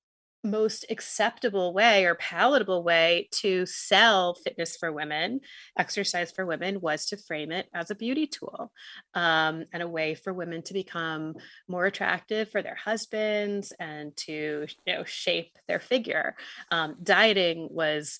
most 0.45 0.85
acceptable 0.89 1.73
way 1.73 2.05
or 2.05 2.15
palatable 2.15 2.83
way 2.83 3.27
to 3.31 3.65
sell 3.65 4.35
fitness 4.35 4.77
for 4.77 4.91
women, 4.91 5.41
exercise 5.77 6.31
for 6.31 6.45
women, 6.45 6.79
was 6.79 7.07
to 7.07 7.17
frame 7.17 7.51
it 7.51 7.67
as 7.73 7.89
a 7.89 7.95
beauty 7.95 8.27
tool 8.27 8.71
um, 9.15 9.65
and 9.73 9.81
a 9.81 9.87
way 9.87 10.13
for 10.15 10.33
women 10.33 10.61
to 10.61 10.73
become 10.73 11.33
more 11.67 11.85
attractive 11.85 12.49
for 12.49 12.61
their 12.61 12.75
husbands 12.75 13.73
and 13.79 14.15
to 14.15 14.67
you 14.85 14.93
know 14.93 15.03
shape 15.03 15.57
their 15.67 15.79
figure. 15.79 16.35
Um, 16.71 16.95
dieting 17.01 17.67
was 17.71 18.19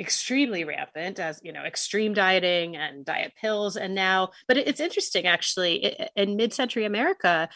extremely 0.00 0.64
rampant 0.64 1.20
as 1.20 1.40
you 1.44 1.52
know 1.52 1.62
extreme 1.62 2.14
dieting 2.14 2.76
and 2.76 3.04
diet 3.04 3.32
pills. 3.40 3.76
And 3.76 3.94
now 3.94 4.30
but 4.48 4.56
it's 4.56 4.80
interesting 4.80 5.26
actually 5.26 6.08
in 6.16 6.36
mid-century 6.36 6.84
america 6.84 7.48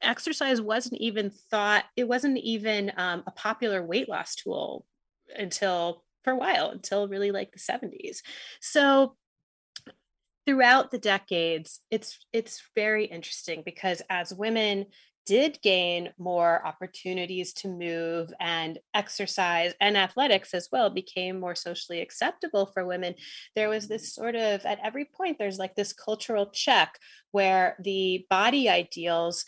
exercise 0.00 0.60
wasn't 0.60 1.00
even 1.00 1.30
thought 1.50 1.84
it 1.96 2.08
wasn't 2.08 2.38
even 2.38 2.92
um, 2.96 3.22
a 3.26 3.30
popular 3.30 3.84
weight 3.84 4.08
loss 4.08 4.34
tool 4.34 4.84
until 5.36 6.04
for 6.22 6.32
a 6.32 6.36
while 6.36 6.70
until 6.70 7.08
really 7.08 7.30
like 7.30 7.52
the 7.52 7.58
70s 7.58 8.18
so 8.60 9.16
throughout 10.46 10.90
the 10.90 10.98
decades 10.98 11.80
it's 11.90 12.18
it's 12.32 12.62
very 12.74 13.06
interesting 13.06 13.62
because 13.64 14.02
as 14.08 14.32
women 14.32 14.86
did 15.26 15.58
gain 15.62 16.10
more 16.18 16.64
opportunities 16.66 17.52
to 17.52 17.68
move 17.68 18.32
and 18.40 18.78
exercise 18.94 19.72
and 19.80 19.96
athletics 19.96 20.54
as 20.54 20.68
well 20.70 20.90
became 20.90 21.40
more 21.40 21.54
socially 21.54 22.00
acceptable 22.00 22.66
for 22.66 22.86
women 22.86 23.14
there 23.54 23.68
was 23.68 23.88
this 23.88 24.12
sort 24.12 24.34
of 24.34 24.64
at 24.64 24.78
every 24.84 25.04
point 25.04 25.38
there's 25.38 25.58
like 25.58 25.74
this 25.74 25.92
cultural 25.92 26.50
check 26.50 26.98
where 27.32 27.76
the 27.82 28.26
body 28.30 28.68
ideals 28.68 29.44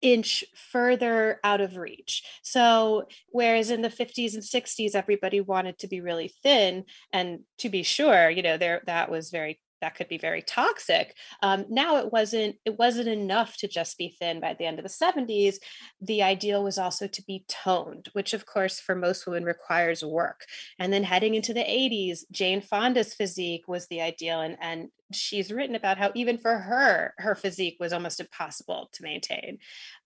inch 0.00 0.44
further 0.54 1.40
out 1.42 1.60
of 1.60 1.76
reach. 1.76 2.22
So, 2.42 3.08
whereas 3.28 3.70
in 3.70 3.82
the 3.82 3.88
50s 3.88 4.34
and 4.34 4.42
60s, 4.42 4.94
everybody 4.94 5.40
wanted 5.40 5.78
to 5.80 5.88
be 5.88 6.00
really 6.00 6.32
thin, 6.42 6.84
and 7.12 7.40
to 7.58 7.68
be 7.68 7.82
sure, 7.82 8.30
you 8.30 8.42
know, 8.42 8.56
there 8.56 8.82
that 8.86 9.10
was 9.10 9.30
very 9.30 9.60
that 9.80 9.94
could 9.94 10.08
be 10.08 10.18
very 10.18 10.42
toxic. 10.42 11.14
Um, 11.42 11.66
now 11.68 11.98
it 11.98 12.12
wasn't 12.12 12.56
it 12.64 12.78
wasn't 12.78 13.08
enough 13.08 13.56
to 13.58 13.68
just 13.68 13.98
be 13.98 14.16
thin 14.18 14.40
by 14.40 14.54
the 14.54 14.66
end 14.66 14.78
of 14.78 14.84
the 14.84 14.88
70s. 14.88 15.56
The 16.00 16.22
ideal 16.22 16.62
was 16.62 16.78
also 16.78 17.06
to 17.06 17.22
be 17.24 17.44
toned, 17.48 18.08
which 18.12 18.34
of 18.34 18.46
course 18.46 18.80
for 18.80 18.94
most 18.94 19.26
women 19.26 19.44
requires 19.44 20.04
work. 20.04 20.44
And 20.78 20.92
then 20.92 21.04
heading 21.04 21.34
into 21.34 21.54
the 21.54 21.60
80s, 21.60 22.20
Jane 22.30 22.60
Fonda's 22.60 23.14
physique 23.14 23.64
was 23.66 23.86
the 23.88 24.00
ideal. 24.00 24.40
And, 24.40 24.56
and 24.60 24.88
she's 25.12 25.52
written 25.52 25.74
about 25.74 25.98
how 25.98 26.12
even 26.14 26.38
for 26.38 26.58
her, 26.58 27.14
her 27.18 27.34
physique 27.34 27.76
was 27.80 27.92
almost 27.92 28.20
impossible 28.20 28.90
to 28.92 29.02
maintain. 29.02 29.58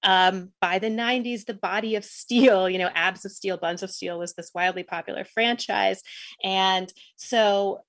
Um, 0.03 0.51
by 0.61 0.79
the 0.79 0.89
90s, 0.89 1.45
the 1.45 1.55
body 1.55 1.97
of 1.97 2.05
steel, 2.05 2.69
you 2.69 2.79
know, 2.79 2.91
abs 2.95 3.25
of 3.25 3.33
steel, 3.33 3.57
buns 3.57 3.83
of 3.83 3.91
steel 3.91 4.19
was 4.19 4.35
this 4.35 4.51
wildly 4.55 4.83
popular 4.83 5.25
franchise. 5.25 6.03
And 6.43 6.93
so 7.17 7.81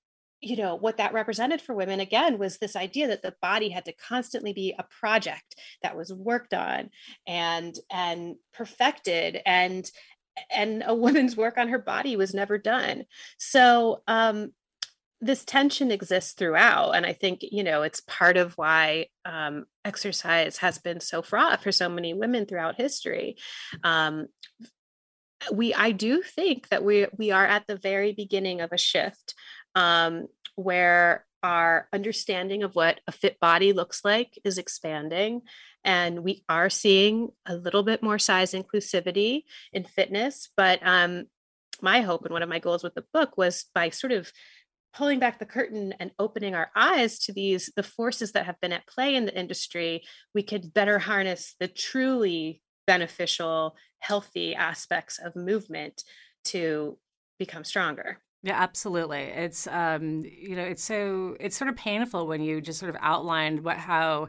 you 0.43 0.57
know 0.57 0.75
what 0.75 0.97
that 0.97 1.13
represented 1.13 1.61
for 1.61 1.73
women 1.73 1.99
again 1.99 2.37
was 2.37 2.57
this 2.57 2.75
idea 2.75 3.07
that 3.07 3.21
the 3.21 3.35
body 3.41 3.69
had 3.69 3.85
to 3.85 3.93
constantly 3.93 4.53
be 4.53 4.75
a 4.77 4.85
project 4.99 5.55
that 5.81 5.95
was 5.95 6.13
worked 6.13 6.53
on 6.53 6.89
and 7.27 7.75
and 7.91 8.35
perfected 8.53 9.39
and 9.45 9.89
and 10.55 10.83
a 10.85 10.93
woman's 11.05 11.37
work 11.37 11.57
on 11.57 11.69
her 11.69 11.79
body 11.79 12.15
was 12.15 12.33
never 12.33 12.57
done. 12.57 13.05
So 13.37 14.03
um 14.07 14.51
this 15.21 15.45
tension 15.45 15.89
exists 15.89 16.33
throughout 16.33 16.91
and 16.91 17.05
i 17.05 17.13
think 17.13 17.39
you 17.43 17.63
know 17.63 17.81
it's 17.81 18.01
part 18.01 18.35
of 18.35 18.57
why 18.57 19.05
um, 19.23 19.63
exercise 19.85 20.57
has 20.57 20.79
been 20.79 20.99
so 20.99 21.21
fraught 21.21 21.63
for 21.63 21.71
so 21.71 21.87
many 21.87 22.13
women 22.13 22.45
throughout 22.45 22.75
history. 22.75 23.37
Um, 23.85 24.27
we 25.51 25.73
i 25.73 25.91
do 25.91 26.21
think 26.21 26.67
that 26.69 26.83
we 26.83 27.07
we 27.17 27.31
are 27.31 27.45
at 27.45 27.67
the 27.67 27.77
very 27.77 28.13
beginning 28.13 28.61
of 28.61 28.71
a 28.71 28.77
shift 28.77 29.33
um, 29.75 30.27
where 30.55 31.25
our 31.43 31.89
understanding 31.91 32.63
of 32.63 32.73
what 32.73 33.01
a 33.05 33.11
fit 33.11 33.39
body 33.39 33.73
looks 33.73 34.05
like 34.05 34.39
is 34.45 34.57
expanding 34.57 35.41
And 35.83 36.23
we 36.23 36.45
are 36.47 36.69
seeing 36.69 37.29
a 37.45 37.55
little 37.55 37.83
bit 37.83 38.01
more 38.01 38.17
size 38.17 38.53
inclusivity 38.53 39.43
in 39.73 39.83
fitness. 39.83 40.49
But 40.55 40.79
um, 40.81 41.25
my 41.81 42.01
hope 42.01 42.23
and 42.23 42.31
one 42.31 42.41
of 42.41 42.49
my 42.49 42.59
goals 42.59 42.83
with 42.83 42.95
the 42.95 43.05
book 43.13 43.37
was 43.37 43.65
by 43.75 43.89
sort 43.89 44.13
of 44.13 44.31
pulling 44.93 45.19
back 45.19 45.39
the 45.39 45.45
curtain 45.45 45.93
and 45.99 46.11
opening 46.19 46.55
our 46.55 46.69
eyes 46.75 47.19
to 47.19 47.33
these 47.33 47.71
the 47.75 47.83
forces 47.83 48.31
that 48.31 48.45
have 48.45 48.59
been 48.61 48.71
at 48.71 48.87
play 48.87 49.15
in 49.15 49.25
the 49.25 49.37
industry 49.37 50.03
we 50.35 50.43
could 50.43 50.73
better 50.73 50.99
harness 50.99 51.55
the 51.59 51.67
truly 51.67 52.61
beneficial 52.85 53.75
healthy 53.99 54.53
aspects 54.53 55.17
of 55.17 55.35
movement 55.35 56.03
to 56.43 56.97
become 57.39 57.63
stronger 57.63 58.19
yeah, 58.43 58.61
absolutely. 58.61 59.21
It's 59.21 59.67
um, 59.67 60.21
you 60.25 60.57
know, 60.57 60.63
it's 60.63 60.83
so 60.83 61.37
it's 61.39 61.55
sort 61.55 61.69
of 61.69 61.77
painful 61.77 62.27
when 62.27 62.41
you 62.41 62.59
just 62.59 62.77
sort 62.77 62.89
of 62.89 62.97
outlined 62.99 63.63
what 63.63 63.77
how 63.77 64.27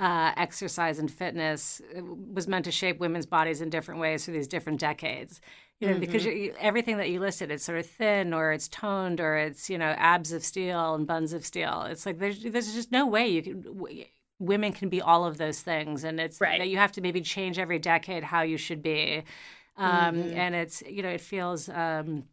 uh, 0.00 0.32
exercise 0.36 0.98
and 0.98 1.08
fitness 1.08 1.80
uh, 1.96 2.02
was 2.02 2.48
meant 2.48 2.64
to 2.64 2.72
shape 2.72 2.98
women's 2.98 3.24
bodies 3.24 3.60
in 3.60 3.70
different 3.70 4.00
ways 4.00 4.24
through 4.24 4.34
these 4.34 4.48
different 4.48 4.80
decades. 4.80 5.40
You 5.78 5.88
know, 5.88 5.94
mm-hmm. 5.94 6.00
because 6.00 6.24
you, 6.24 6.54
everything 6.58 6.96
that 6.96 7.10
you 7.10 7.20
listed, 7.20 7.52
it's 7.52 7.64
sort 7.64 7.78
of 7.78 7.86
thin 7.86 8.34
or 8.34 8.50
it's 8.50 8.66
toned 8.66 9.20
or 9.20 9.36
it's 9.36 9.70
you 9.70 9.78
know 9.78 9.94
abs 9.96 10.32
of 10.32 10.44
steel 10.44 10.94
and 10.96 11.06
buns 11.06 11.32
of 11.32 11.46
steel. 11.46 11.82
It's 11.88 12.04
like 12.04 12.18
there's 12.18 12.42
there's 12.42 12.74
just 12.74 12.90
no 12.90 13.06
way 13.06 13.28
you 13.28 13.42
can. 13.42 13.62
W- 13.62 14.04
women 14.40 14.72
can 14.72 14.88
be 14.88 15.00
all 15.00 15.24
of 15.24 15.38
those 15.38 15.60
things, 15.60 16.02
and 16.02 16.18
it's 16.18 16.40
right. 16.40 16.58
that 16.58 16.68
you 16.68 16.78
have 16.78 16.90
to 16.92 17.00
maybe 17.00 17.20
change 17.20 17.60
every 17.60 17.78
decade 17.78 18.24
how 18.24 18.42
you 18.42 18.56
should 18.56 18.82
be. 18.82 19.22
Um, 19.76 20.16
mm-hmm. 20.16 20.36
And 20.36 20.54
it's 20.56 20.82
you 20.82 21.04
know 21.04 21.10
it 21.10 21.20
feels. 21.20 21.68
Um, 21.68 22.24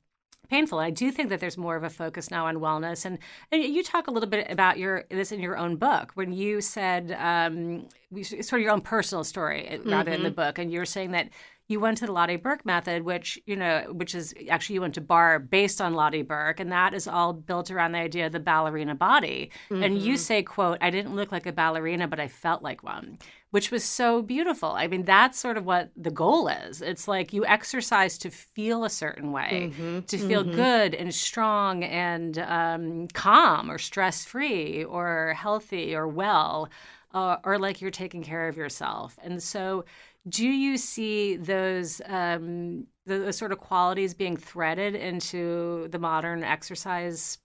painful. 0.49 0.79
I 0.79 0.89
do 0.89 1.11
think 1.11 1.29
that 1.29 1.39
there's 1.39 1.57
more 1.57 1.75
of 1.75 1.83
a 1.83 1.89
focus 1.89 2.31
now 2.31 2.45
on 2.47 2.57
wellness, 2.57 3.05
and, 3.05 3.19
and 3.51 3.63
you 3.63 3.83
talk 3.83 4.07
a 4.07 4.11
little 4.11 4.29
bit 4.29 4.49
about 4.49 4.77
your 4.77 5.05
this 5.09 5.31
in 5.31 5.39
your 5.39 5.57
own 5.57 5.75
book 5.75 6.11
when 6.15 6.31
you 6.33 6.61
said 6.61 7.15
um, 7.19 7.87
sort 8.23 8.53
of 8.53 8.61
your 8.61 8.71
own 8.71 8.81
personal 8.81 9.23
story 9.23 9.79
rather 9.85 10.11
mm-hmm. 10.11 10.17
in 10.17 10.23
the 10.23 10.31
book, 10.31 10.57
and 10.57 10.71
you're 10.71 10.85
saying 10.85 11.11
that 11.11 11.29
you 11.69 11.79
went 11.79 11.99
to 11.99 12.07
the 12.07 12.11
Lotte 12.11 12.41
Berk 12.41 12.65
method, 12.65 13.03
which 13.03 13.39
you 13.45 13.55
know, 13.55 13.85
which 13.91 14.15
is 14.15 14.33
actually 14.49 14.73
you 14.73 14.81
went 14.81 14.95
to 14.95 15.01
barre 15.01 15.39
based 15.39 15.79
on 15.79 15.93
Lotte 15.93 16.27
Berk, 16.27 16.59
and 16.59 16.71
that 16.71 16.95
is 16.95 17.07
all 17.07 17.31
built 17.31 17.69
around 17.69 17.91
the 17.91 17.99
idea 17.99 18.25
of 18.25 18.31
the 18.31 18.39
ballerina 18.39 18.95
body. 18.95 19.51
Mm-hmm. 19.69 19.83
And 19.83 19.97
you 20.01 20.13
mm-hmm. 20.13 20.17
say, 20.17 20.43
"quote 20.43 20.79
I 20.81 20.89
didn't 20.89 21.15
look 21.15 21.31
like 21.31 21.45
a 21.45 21.53
ballerina, 21.53 22.07
but 22.07 22.19
I 22.19 22.27
felt 22.27 22.63
like 22.63 22.81
one," 22.81 23.19
which 23.51 23.69
was 23.69 23.83
so 23.83 24.23
beautiful. 24.23 24.71
I 24.71 24.87
mean, 24.87 25.03
that's 25.03 25.39
sort 25.39 25.57
of 25.57 25.65
what 25.65 25.91
the 25.95 26.09
goal 26.09 26.47
is. 26.47 26.81
It's 26.81 27.07
like 27.07 27.33
you 27.33 27.45
exercise 27.45 28.17
to 28.19 28.31
feel 28.31 28.83
a 28.83 28.89
certain 28.89 29.31
way, 29.31 29.71
mm-hmm. 29.71 29.99
to 29.99 30.17
feel 30.17 30.43
mm-hmm. 30.43 30.55
good 30.55 30.95
and 30.95 31.13
strong 31.13 31.83
and 31.83 32.39
um, 32.39 33.07
calm 33.09 33.69
or 33.69 33.77
stress 33.77 34.25
free 34.25 34.83
or 34.83 35.35
healthy 35.37 35.95
or 35.95 36.07
well. 36.07 36.69
Uh, 37.11 37.37
or 37.43 37.57
like 37.57 37.81
you're 37.81 37.89
taking 37.89 38.21
care 38.21 38.47
of 38.47 38.55
yourself. 38.55 39.17
And 39.23 39.41
so 39.41 39.83
do 40.29 40.47
you 40.47 40.77
see 40.77 41.35
those 41.35 42.01
um, 42.05 42.87
sort 43.31 43.51
of 43.51 43.57
qualities 43.57 44.13
being 44.13 44.37
threaded 44.37 44.95
into 44.95 45.87
the 45.89 45.99
modern 45.99 46.43
exercise, 46.43 47.37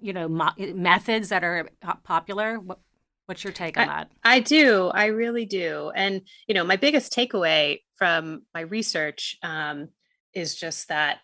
you 0.00 0.12
know, 0.12 0.28
mo- 0.28 0.54
methods 0.58 1.30
that 1.30 1.44
are 1.44 1.68
popular? 2.04 2.58
What, 2.60 2.78
what's 3.26 3.44
your 3.44 3.52
take 3.52 3.76
on 3.76 3.88
I, 3.88 3.92
that? 3.92 4.12
I 4.24 4.40
do. 4.40 4.88
I 4.88 5.06
really 5.06 5.46
do. 5.46 5.90
And 5.94 6.22
you 6.46 6.54
know, 6.54 6.64
my 6.64 6.76
biggest 6.76 7.12
takeaway 7.12 7.80
from 7.96 8.42
my 8.54 8.60
research 8.60 9.36
um, 9.42 9.88
is 10.32 10.54
just 10.54 10.88
that 10.88 11.18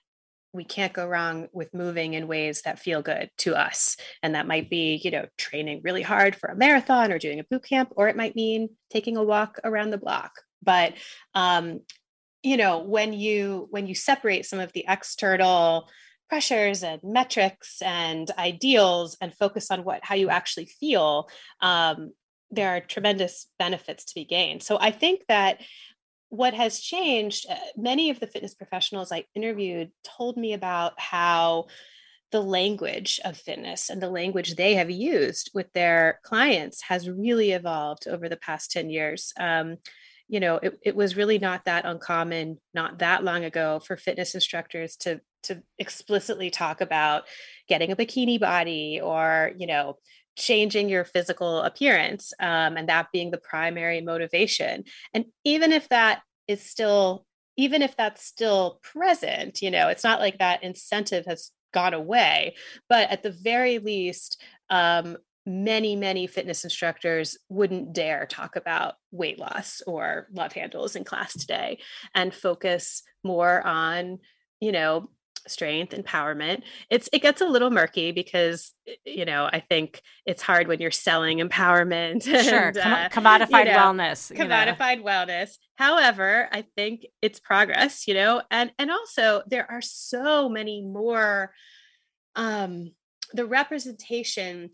we 0.54 0.64
can't 0.64 0.92
go 0.92 1.06
wrong 1.06 1.48
with 1.52 1.72
moving 1.72 2.14
in 2.14 2.28
ways 2.28 2.62
that 2.62 2.78
feel 2.78 3.00
good 3.00 3.30
to 3.38 3.54
us 3.54 3.96
and 4.22 4.34
that 4.34 4.46
might 4.46 4.68
be 4.68 5.00
you 5.02 5.10
know 5.10 5.26
training 5.38 5.80
really 5.82 6.02
hard 6.02 6.36
for 6.36 6.48
a 6.48 6.56
marathon 6.56 7.10
or 7.10 7.18
doing 7.18 7.40
a 7.40 7.44
boot 7.44 7.64
camp 7.64 7.90
or 7.96 8.08
it 8.08 8.16
might 8.16 8.36
mean 8.36 8.68
taking 8.90 9.16
a 9.16 9.22
walk 9.22 9.58
around 9.64 9.90
the 9.90 9.98
block 9.98 10.32
but 10.62 10.94
um, 11.34 11.80
you 12.42 12.56
know 12.56 12.78
when 12.78 13.12
you 13.12 13.68
when 13.70 13.86
you 13.86 13.94
separate 13.94 14.46
some 14.46 14.60
of 14.60 14.72
the 14.72 14.84
external 14.88 15.88
pressures 16.28 16.82
and 16.82 17.00
metrics 17.04 17.82
and 17.82 18.30
ideals 18.38 19.16
and 19.20 19.34
focus 19.34 19.70
on 19.70 19.84
what 19.84 20.04
how 20.04 20.14
you 20.14 20.30
actually 20.30 20.66
feel 20.66 21.28
um, 21.60 22.12
there 22.50 22.76
are 22.76 22.80
tremendous 22.80 23.48
benefits 23.58 24.04
to 24.04 24.14
be 24.14 24.24
gained. 24.24 24.62
So 24.62 24.78
i 24.80 24.90
think 24.90 25.22
that 25.28 25.60
what 26.28 26.54
has 26.54 26.80
changed 26.80 27.46
uh, 27.50 27.56
many 27.76 28.08
of 28.08 28.18
the 28.18 28.26
fitness 28.26 28.54
professionals 28.54 29.12
i 29.12 29.24
interviewed 29.34 29.90
told 30.02 30.36
me 30.36 30.54
about 30.54 30.98
how 30.98 31.66
the 32.32 32.40
language 32.40 33.20
of 33.24 33.36
fitness 33.36 33.90
and 33.90 34.02
the 34.02 34.10
language 34.10 34.56
they 34.56 34.74
have 34.74 34.90
used 34.90 35.50
with 35.54 35.70
their 35.74 36.18
clients 36.24 36.82
has 36.82 37.08
really 37.08 37.52
evolved 37.52 38.08
over 38.08 38.28
the 38.28 38.38
past 38.38 38.72
10 38.72 38.90
years. 38.90 39.32
Um, 39.38 39.76
you 40.28 40.40
know 40.40 40.56
it, 40.56 40.78
it 40.82 40.96
was 40.96 41.16
really 41.16 41.38
not 41.38 41.64
that 41.64 41.84
uncommon 41.84 42.58
not 42.74 42.98
that 42.98 43.24
long 43.24 43.44
ago 43.44 43.80
for 43.80 43.96
fitness 43.96 44.34
instructors 44.34 44.96
to 44.96 45.20
to 45.42 45.62
explicitly 45.78 46.50
talk 46.50 46.80
about 46.80 47.24
getting 47.68 47.90
a 47.90 47.96
bikini 47.96 48.38
body 48.38 49.00
or 49.02 49.52
you 49.56 49.66
know 49.66 49.96
changing 50.36 50.88
your 50.88 51.04
physical 51.04 51.60
appearance 51.60 52.32
um, 52.40 52.76
and 52.76 52.88
that 52.88 53.08
being 53.12 53.30
the 53.30 53.38
primary 53.38 54.00
motivation. 54.00 54.84
And 55.12 55.26
even 55.44 55.72
if 55.72 55.88
that 55.90 56.22
is 56.48 56.62
still 56.62 57.26
even 57.58 57.82
if 57.82 57.94
that's 57.96 58.24
still 58.24 58.80
present 58.82 59.60
you 59.60 59.70
know 59.70 59.88
it's 59.88 60.02
not 60.02 60.20
like 60.20 60.38
that 60.38 60.64
incentive 60.64 61.26
has 61.26 61.50
gone 61.72 61.94
away 61.94 62.54
but 62.88 63.10
at 63.10 63.22
the 63.22 63.30
very 63.30 63.78
least 63.78 64.42
um, 64.70 65.16
many, 65.46 65.96
many 65.96 66.26
fitness 66.26 66.64
instructors 66.64 67.36
wouldn't 67.48 67.92
dare 67.92 68.26
talk 68.26 68.56
about 68.56 68.94
weight 69.10 69.38
loss 69.38 69.82
or 69.86 70.28
love 70.32 70.52
handles 70.52 70.96
in 70.96 71.04
class 71.04 71.32
today 71.32 71.78
and 72.14 72.34
focus 72.34 73.02
more 73.24 73.64
on, 73.66 74.18
you 74.60 74.72
know, 74.72 75.08
strength 75.46 75.92
empowerment 75.92 76.62
it's 76.88 77.08
it 77.12 77.20
gets 77.20 77.40
a 77.40 77.46
little 77.46 77.70
murky 77.70 78.12
because 78.12 78.72
you 79.04 79.24
know 79.24 79.48
i 79.52 79.58
think 79.58 80.00
it's 80.24 80.40
hard 80.42 80.68
when 80.68 80.80
you're 80.80 80.90
selling 80.90 81.38
empowerment 81.38 82.22
sure 82.44 82.68
and, 82.68 82.78
uh, 82.78 83.08
commodified 83.08 83.66
you 83.66 83.72
know, 83.72 83.78
wellness 83.78 84.30
commodified 84.36 84.98
know. 84.98 85.04
wellness 85.04 85.56
however 85.74 86.48
i 86.52 86.64
think 86.76 87.04
it's 87.20 87.40
progress 87.40 88.06
you 88.06 88.14
know 88.14 88.40
and 88.50 88.70
and 88.78 88.90
also 88.90 89.42
there 89.48 89.68
are 89.68 89.82
so 89.82 90.48
many 90.48 90.80
more 90.80 91.52
um 92.36 92.92
the 93.32 93.46
representation 93.46 94.70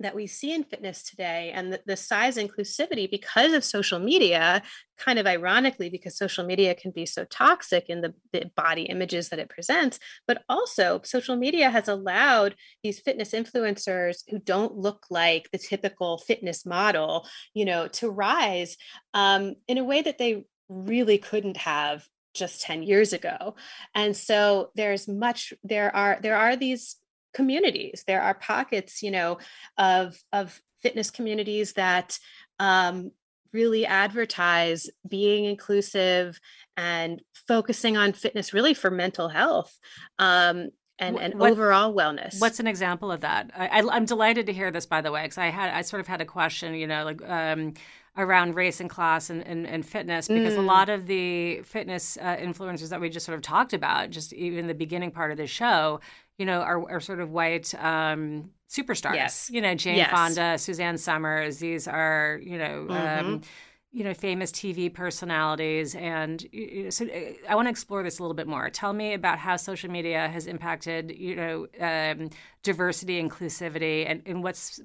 that 0.00 0.14
we 0.14 0.26
see 0.26 0.52
in 0.52 0.64
fitness 0.64 1.02
today 1.02 1.50
and 1.54 1.72
the, 1.72 1.80
the, 1.86 1.96
size 1.96 2.36
inclusivity 2.36 3.10
because 3.10 3.52
of 3.52 3.64
social 3.64 3.98
media 3.98 4.62
kind 4.96 5.18
of 5.18 5.26
ironically 5.26 5.90
because 5.90 6.16
social 6.16 6.44
media 6.44 6.74
can 6.74 6.90
be 6.90 7.04
so 7.04 7.24
toxic 7.24 7.88
in 7.88 8.00
the, 8.00 8.14
the, 8.32 8.50
body 8.56 8.82
images 8.82 9.28
that 9.28 9.38
it 9.38 9.48
presents 9.48 9.98
but 10.26 10.42
also 10.48 11.00
social 11.04 11.36
media 11.36 11.70
has 11.70 11.88
allowed 11.88 12.54
these 12.82 13.00
fitness 13.00 13.32
influencers 13.32 14.22
who 14.30 14.38
don't 14.38 14.76
look 14.76 15.06
like 15.10 15.48
the 15.52 15.58
typical 15.58 16.18
fitness 16.18 16.64
model 16.64 17.26
you 17.54 17.64
know 17.64 17.88
to 17.88 18.08
rise 18.08 18.76
um, 19.14 19.54
in 19.66 19.78
a 19.78 19.84
way 19.84 20.02
that 20.02 20.18
they 20.18 20.44
really 20.68 21.18
couldn't 21.18 21.56
have 21.56 22.06
just 22.34 22.60
10 22.62 22.82
years 22.82 23.12
ago. 23.12 23.56
And 23.94 24.16
so 24.16 24.70
there's 24.74 25.08
much 25.08 25.52
there 25.64 25.94
are 25.94 26.18
there 26.22 26.36
are 26.36 26.56
these 26.56 26.96
communities 27.34 28.04
there 28.06 28.22
are 28.22 28.34
pockets 28.34 29.02
you 29.02 29.10
know 29.10 29.38
of 29.76 30.16
of 30.32 30.60
fitness 30.82 31.10
communities 31.10 31.72
that 31.74 32.18
um, 32.60 33.10
really 33.52 33.86
advertise 33.86 34.88
being 35.08 35.44
inclusive 35.44 36.38
and 36.76 37.22
focusing 37.46 37.96
on 37.96 38.12
fitness 38.12 38.52
really 38.52 38.74
for 38.74 38.90
mental 38.90 39.28
health 39.28 39.78
um, 40.18 40.68
and, 40.98 41.18
and 41.18 41.34
what, 41.38 41.52
overall 41.52 41.94
wellness. 41.94 42.40
What's 42.40 42.58
an 42.60 42.66
example 42.66 43.12
of 43.12 43.20
that? 43.20 43.50
I, 43.56 43.78
am 43.78 44.04
delighted 44.04 44.46
to 44.46 44.52
hear 44.52 44.70
this, 44.70 44.86
by 44.86 45.00
the 45.00 45.12
way, 45.12 45.22
because 45.22 45.38
I 45.38 45.46
had 45.46 45.72
I 45.72 45.82
sort 45.82 46.00
of 46.00 46.08
had 46.08 46.20
a 46.20 46.24
question, 46.24 46.74
you 46.74 46.88
know, 46.88 47.04
like 47.04 47.22
um, 47.22 47.74
around 48.16 48.54
race 48.54 48.80
and 48.80 48.90
class 48.90 49.30
and, 49.30 49.46
and, 49.46 49.66
and 49.66 49.86
fitness, 49.86 50.28
because 50.28 50.54
mm. 50.54 50.58
a 50.58 50.62
lot 50.62 50.88
of 50.88 51.06
the 51.06 51.60
fitness 51.62 52.16
uh, 52.20 52.36
influencers 52.36 52.88
that 52.88 53.00
we 53.00 53.08
just 53.08 53.26
sort 53.26 53.36
of 53.36 53.42
talked 53.42 53.72
about, 53.72 54.10
just 54.10 54.32
even 54.32 54.66
the 54.66 54.74
beginning 54.74 55.10
part 55.10 55.30
of 55.30 55.36
the 55.36 55.46
show, 55.46 56.00
you 56.38 56.46
know, 56.46 56.60
are, 56.60 56.90
are 56.90 57.00
sort 57.00 57.20
of 57.20 57.30
white 57.30 57.74
um, 57.82 58.50
superstars. 58.68 59.14
Yes. 59.14 59.50
You 59.52 59.60
know, 59.60 59.74
Jane 59.74 59.96
yes. 59.96 60.10
Fonda, 60.10 60.58
Suzanne 60.58 60.98
Somers. 60.98 61.58
These 61.58 61.88
are, 61.88 62.40
you 62.42 62.58
know, 62.58 62.80
um, 62.82 62.88
mm-hmm. 62.88 63.26
um, 63.26 63.40
you 63.90 64.04
know, 64.04 64.14
famous 64.14 64.52
TV 64.52 64.92
personalities. 64.92 65.94
And 65.94 66.46
so 66.90 67.06
uh, 67.06 67.32
I 67.48 67.54
want 67.54 67.66
to 67.66 67.70
explore 67.70 68.02
this 68.02 68.18
a 68.18 68.22
little 68.22 68.34
bit 68.34 68.46
more. 68.46 68.68
Tell 68.70 68.92
me 68.92 69.14
about 69.14 69.38
how 69.38 69.56
social 69.56 69.90
media 69.90 70.28
has 70.28 70.46
impacted, 70.46 71.10
you 71.16 71.34
know, 71.34 71.66
um, 71.80 72.30
diversity, 72.62 73.20
inclusivity, 73.20 74.08
and, 74.08 74.22
and 74.26 74.42
what's, 74.42 74.80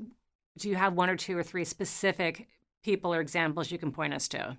do 0.57 0.69
you 0.69 0.75
have 0.75 0.93
one 0.93 1.09
or 1.09 1.17
two 1.17 1.37
or 1.37 1.43
three 1.43 1.65
specific 1.65 2.47
people 2.83 3.13
or 3.13 3.21
examples 3.21 3.71
you 3.71 3.77
can 3.77 3.91
point 3.91 4.13
us 4.13 4.27
to? 4.29 4.57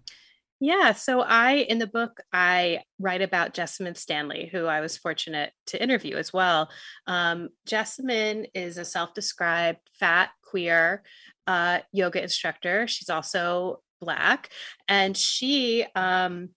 Yeah. 0.60 0.92
So 0.92 1.20
I, 1.20 1.66
in 1.68 1.78
the 1.78 1.86
book, 1.86 2.22
I 2.32 2.80
write 2.98 3.22
about 3.22 3.54
Jessamyn 3.54 3.96
Stanley, 3.96 4.48
who 4.50 4.66
I 4.66 4.80
was 4.80 4.96
fortunate 4.96 5.52
to 5.66 5.82
interview 5.82 6.16
as 6.16 6.32
well. 6.32 6.70
Um, 7.06 7.50
Jessamyn 7.68 8.46
is 8.54 8.78
a 8.78 8.84
self 8.84 9.14
described 9.14 9.80
fat, 9.98 10.30
queer 10.42 11.02
uh, 11.46 11.80
yoga 11.92 12.22
instructor. 12.22 12.86
She's 12.86 13.10
also 13.10 13.80
black 14.04 14.50
and 14.86 15.16
she 15.16 15.84
um 15.94 16.50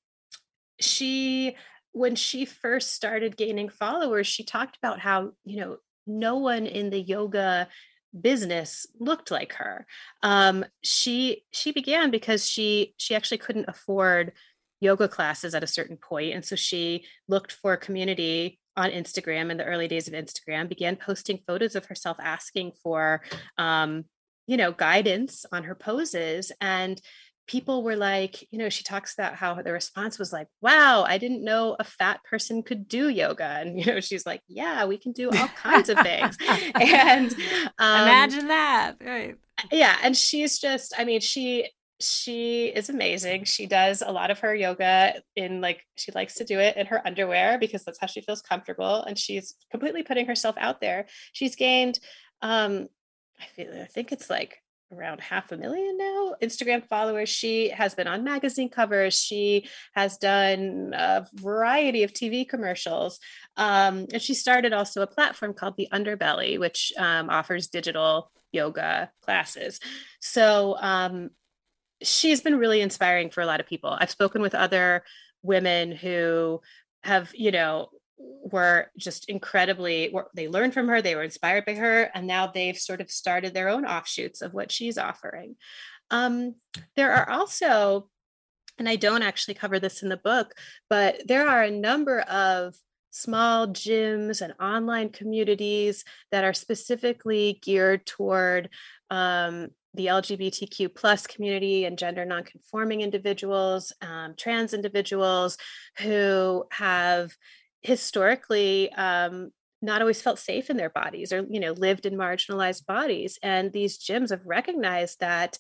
she 0.80 1.56
when 1.94 2.16
she 2.16 2.46
first 2.46 2.94
started 2.94 3.38
gaining 3.38 3.70
followers 3.70 4.28
she 4.28 4.44
talked 4.44 4.78
about 4.78 5.00
how 5.00 5.32
you 5.46 5.60
know 5.60 5.78
no 6.06 6.38
one 6.38 6.66
in 6.66 6.90
the 6.90 7.00
yoga 7.00 7.68
business 8.20 8.88
looked 9.00 9.32
like 9.32 9.54
her 9.54 9.86
um 10.24 10.64
she 10.82 11.44
she 11.52 11.72
began 11.72 12.10
because 12.10 12.50
she 12.50 12.94
she 12.98 13.14
actually 13.16 13.38
couldn't 13.38 13.68
afford 13.68 14.32
yoga 14.80 15.08
classes 15.08 15.54
at 15.54 15.64
a 15.64 15.68
certain 15.68 15.98
point 15.98 16.34
and 16.34 16.46
so 16.46 16.56
she 16.56 17.06
looked 17.28 17.52
for 17.52 17.76
community 17.76 18.60
on 18.78 18.92
Instagram 18.92 19.50
in 19.50 19.58
the 19.58 19.66
early 19.66 19.88
days 19.88 20.08
of 20.08 20.14
Instagram, 20.14 20.70
began 20.70 20.96
posting 20.96 21.40
photos 21.48 21.76
of 21.76 21.86
herself 21.86 22.16
asking 22.22 22.72
for, 22.84 23.24
um, 23.58 24.06
you 24.46 24.56
know, 24.56 24.72
guidance 24.72 25.46
on 25.52 25.64
her 25.64 25.76
poses. 25.76 26.52
And 26.62 27.02
people 27.48 27.82
were 27.82 27.96
like, 27.96 28.46
you 28.52 28.60
know, 28.60 28.70
she 28.70 28.84
talks 28.84 29.14
about 29.14 29.36
how 29.36 29.56
the 29.62 29.72
response 29.72 30.20
was 30.20 30.34
like, 30.34 30.48
wow, 30.62 31.06
I 31.08 31.18
didn't 31.18 31.44
know 31.44 31.76
a 31.80 31.84
fat 31.84 32.20
person 32.30 32.62
could 32.62 32.88
do 32.88 33.10
yoga. 33.10 33.46
And, 33.62 33.80
you 33.80 33.86
know, 33.86 34.00
she's 34.02 34.26
like, 34.26 34.42
yeah, 34.48 34.86
we 34.86 34.98
can 34.98 35.14
do 35.14 35.30
all 35.30 35.48
kinds 35.48 35.90
of 35.90 35.98
things. 36.00 36.38
and 36.76 37.34
um, 37.80 38.02
imagine 38.02 38.48
that. 38.50 38.96
Right. 39.04 39.38
Yeah. 39.72 39.98
And 40.04 40.16
she's 40.16 40.60
just, 40.60 40.94
I 40.98 41.06
mean, 41.06 41.22
she, 41.22 41.70
she 42.00 42.68
is 42.68 42.90
amazing. 42.90 43.46
She 43.46 43.66
does 43.66 44.04
a 44.06 44.12
lot 44.12 44.30
of 44.30 44.40
her 44.40 44.54
yoga 44.54 45.16
in 45.36 45.62
like 45.62 45.84
she 45.96 46.12
likes 46.12 46.36
to 46.36 46.44
do 46.44 46.60
it 46.60 46.78
in 46.78 46.86
her 46.88 47.02
underwear 47.08 47.58
because 47.58 47.84
that's 47.84 48.00
how 48.00 48.08
she 48.08 48.22
feels 48.22 48.42
comfortable 48.42 49.04
and 49.04 49.18
she's 49.18 49.56
completely 49.72 50.04
putting 50.04 50.28
herself 50.28 50.56
out 50.60 50.80
there. 50.80 51.08
She's 51.34 51.56
gained 51.56 52.00
um 52.44 52.88
I 53.40 53.46
feel 53.56 53.82
I 53.82 53.86
think 53.86 54.12
it's 54.12 54.30
like 54.30 54.62
around 54.92 55.20
half 55.20 55.52
a 55.52 55.58
million 55.58 55.98
now 55.98 56.36
Instagram 56.42 56.86
followers. 56.88 57.30
She 57.30 57.70
has 57.70 57.94
been 57.96 58.08
on 58.08 58.24
magazine 58.24 58.70
covers. 58.70 59.20
She 59.20 59.68
has 59.94 60.18
done 60.18 60.94
a 60.96 61.26
variety 61.34 62.04
of 62.04 62.14
TV 62.14 62.48
commercials. 62.48 63.20
Um, 63.58 64.08
and 64.14 64.22
she 64.22 64.34
started 64.34 64.74
also 64.74 65.02
a 65.02 65.08
platform 65.08 65.54
called 65.54 65.76
The 65.78 65.90
Underbelly, 65.92 66.60
which 66.60 66.94
um, 66.98 67.30
offers 67.30 67.68
digital 67.68 68.32
yoga 68.52 69.12
classes. 69.22 69.80
So 70.20 70.78
um, 70.80 71.30
she's 72.02 72.42
been 72.42 72.58
really 72.58 72.82
inspiring 72.82 73.30
for 73.30 73.42
a 73.42 73.46
lot 73.46 73.60
of 73.60 73.68
people. 73.68 73.96
I've 74.00 74.12
spoken 74.12 74.42
with 74.42 74.56
other 74.56 75.04
women 75.44 75.92
who 75.92 76.62
have, 77.04 77.32
you 77.36 77.52
know, 77.52 77.90
were 78.18 78.92
just 78.98 79.30
incredibly 79.30 80.14
they 80.34 80.48
learned 80.48 80.74
from 80.74 80.88
her 80.88 81.02
they 81.02 81.16
were 81.16 81.24
inspired 81.24 81.66
by 81.66 81.76
her 81.76 82.10
and 82.14 82.26
now 82.26 82.48
they've 82.48 82.78
sort 82.78 83.02
of 83.02 83.12
started 83.12 83.54
their 83.54 83.70
own 83.70 83.86
offshoots 83.86 84.42
of 84.42 84.54
what 84.54 84.72
she's 84.72 84.98
offering. 84.98 85.56
Um, 86.10 86.56
there 86.96 87.12
are 87.14 87.30
also 87.30 88.10
and 88.80 88.88
i 88.88 88.96
don't 88.96 89.24
actually 89.24 89.56
cover 89.56 89.80
this 89.80 90.04
in 90.04 90.10
the 90.10 90.18
book 90.18 90.54
but 90.90 91.22
there 91.28 91.48
are 91.50 91.64
a 91.64 91.72
number 91.72 92.22
of 92.22 92.76
small 93.12 93.68
gyms 93.68 94.42
and 94.42 94.54
online 94.60 95.10
communities 95.10 96.06
that 96.32 96.44
are 96.44 96.54
specifically 96.54 97.60
geared 97.64 98.06
toward 98.06 98.70
um, 99.10 99.70
the 99.94 100.08
LGBTQ 100.08 100.94
plus 100.94 101.26
community 101.26 101.86
and 101.86 101.98
gender 101.98 102.24
nonconforming 102.24 103.02
individuals, 103.02 103.92
um, 104.02 104.36
trans 104.38 104.74
individuals 104.74 105.58
who 105.98 106.66
have 106.72 107.32
historically 107.88 108.92
um, 108.92 109.50
not 109.82 110.02
always 110.02 110.22
felt 110.22 110.40
safe 110.40 110.70
in 110.70 110.76
their 110.76 110.90
bodies 110.90 111.32
or 111.32 111.46
you 111.50 111.60
know 111.60 111.72
lived 111.72 112.06
in 112.06 112.16
marginalized 112.16 112.86
bodies 112.86 113.40
and 113.42 113.72
these 113.72 113.98
gyms 113.98 114.30
have 114.30 114.46
recognized 114.46 115.22
that 115.22 115.58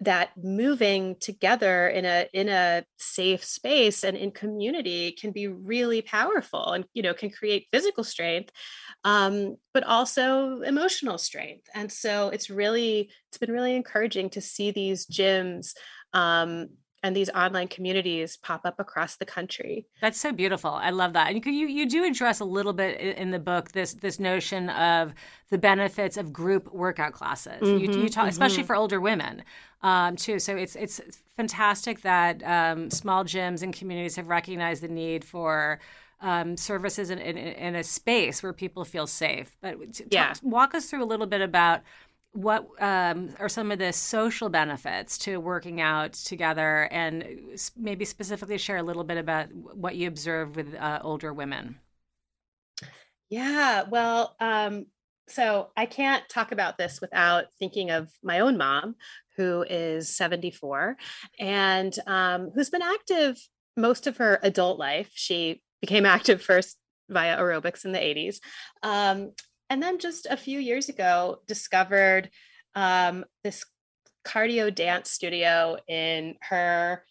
that 0.00 0.30
moving 0.42 1.16
together 1.20 1.88
in 1.88 2.06
a 2.06 2.26
in 2.32 2.48
a 2.48 2.84
safe 2.98 3.44
space 3.44 4.02
and 4.02 4.16
in 4.16 4.30
community 4.30 5.12
can 5.12 5.30
be 5.30 5.46
really 5.46 6.00
powerful 6.00 6.72
and 6.72 6.86
you 6.94 7.02
know 7.02 7.12
can 7.12 7.28
create 7.28 7.68
physical 7.70 8.04
strength 8.04 8.50
um, 9.04 9.56
but 9.74 9.84
also 9.84 10.62
emotional 10.62 11.18
strength 11.18 11.66
and 11.74 11.92
so 11.92 12.28
it's 12.30 12.48
really 12.48 13.10
it's 13.28 13.38
been 13.38 13.52
really 13.52 13.76
encouraging 13.76 14.30
to 14.30 14.40
see 14.40 14.70
these 14.70 15.04
gyms 15.06 15.74
um, 16.14 16.68
and 17.06 17.14
these 17.14 17.30
online 17.30 17.68
communities 17.68 18.36
pop 18.36 18.62
up 18.64 18.80
across 18.80 19.14
the 19.16 19.24
country. 19.24 19.86
That's 20.00 20.20
so 20.20 20.32
beautiful. 20.32 20.72
I 20.72 20.90
love 20.90 21.12
that. 21.12 21.30
And 21.30 21.44
you 21.46 21.68
you 21.68 21.88
do 21.88 22.04
address 22.04 22.40
a 22.40 22.44
little 22.44 22.72
bit 22.72 23.00
in 23.00 23.30
the 23.30 23.38
book 23.38 23.70
this 23.70 23.94
this 23.94 24.18
notion 24.18 24.70
of 24.70 25.14
the 25.50 25.58
benefits 25.58 26.16
of 26.16 26.32
group 26.32 26.72
workout 26.72 27.12
classes. 27.12 27.62
Mm-hmm, 27.62 27.92
you, 27.92 28.02
you, 28.02 28.08
talk, 28.08 28.22
mm-hmm. 28.22 28.30
especially 28.30 28.64
for 28.64 28.74
older 28.74 29.00
women 29.00 29.44
um, 29.82 30.16
too. 30.16 30.40
So 30.40 30.56
it's 30.56 30.74
it's 30.74 31.00
fantastic 31.36 32.00
that 32.00 32.42
um, 32.42 32.90
small 32.90 33.22
gyms 33.24 33.62
and 33.62 33.72
communities 33.72 34.16
have 34.16 34.28
recognized 34.28 34.82
the 34.82 34.88
need 34.88 35.24
for. 35.24 35.80
Um, 36.22 36.56
services 36.56 37.10
in, 37.10 37.18
in, 37.18 37.36
in, 37.36 37.74
a 37.74 37.84
space 37.84 38.42
where 38.42 38.54
people 38.54 38.86
feel 38.86 39.06
safe. 39.06 39.54
But 39.60 39.76
yeah. 40.10 40.32
walk 40.42 40.74
us 40.74 40.86
through 40.86 41.04
a 41.04 41.10
little 41.12 41.26
bit 41.26 41.42
about 41.42 41.82
what 42.36 42.68
um, 42.80 43.34
are 43.38 43.48
some 43.48 43.72
of 43.72 43.78
the 43.78 43.92
social 43.92 44.48
benefits 44.48 45.18
to 45.18 45.38
working 45.38 45.80
out 45.80 46.12
together? 46.12 46.88
And 46.90 47.58
maybe 47.76 48.04
specifically 48.04 48.58
share 48.58 48.76
a 48.76 48.82
little 48.82 49.04
bit 49.04 49.18
about 49.18 49.52
what 49.52 49.96
you 49.96 50.08
observe 50.08 50.56
with 50.56 50.74
uh, 50.74 51.00
older 51.02 51.32
women. 51.32 51.80
Yeah 53.28 53.84
well 53.88 54.36
um, 54.38 54.86
so 55.28 55.70
i 55.76 55.86
can't 55.86 56.22
talk 56.28 56.52
about 56.52 56.78
this 56.78 57.00
without 57.00 57.46
thinking 57.58 57.90
of 57.90 58.08
my 58.22 58.38
own 58.38 58.56
mom 58.56 58.94
who 59.36 59.64
is 59.68 60.08
74 60.16 60.96
and 61.38 61.98
um, 62.06 62.50
who's 62.54 62.70
been 62.70 62.82
active 62.82 63.36
most 63.76 64.06
of 64.06 64.16
her 64.16 64.40
adult 64.42 64.78
life. 64.78 65.10
She 65.14 65.62
became 65.80 66.06
active 66.16 66.42
first 66.42 66.76
via 67.08 67.38
aerobics 67.38 67.84
in 67.84 67.92
the 67.92 67.98
80s 68.00 68.38
um, 68.82 69.32
and 69.70 69.82
then 69.82 69.98
just 69.98 70.26
a 70.26 70.36
few 70.36 70.58
years 70.58 70.88
ago 70.88 71.40
discovered 71.46 72.30
um, 72.74 73.24
this 73.42 73.64
cardio 74.26 74.74
dance 74.74 75.10
studio 75.10 75.76
in 75.88 76.34
her 76.42 77.04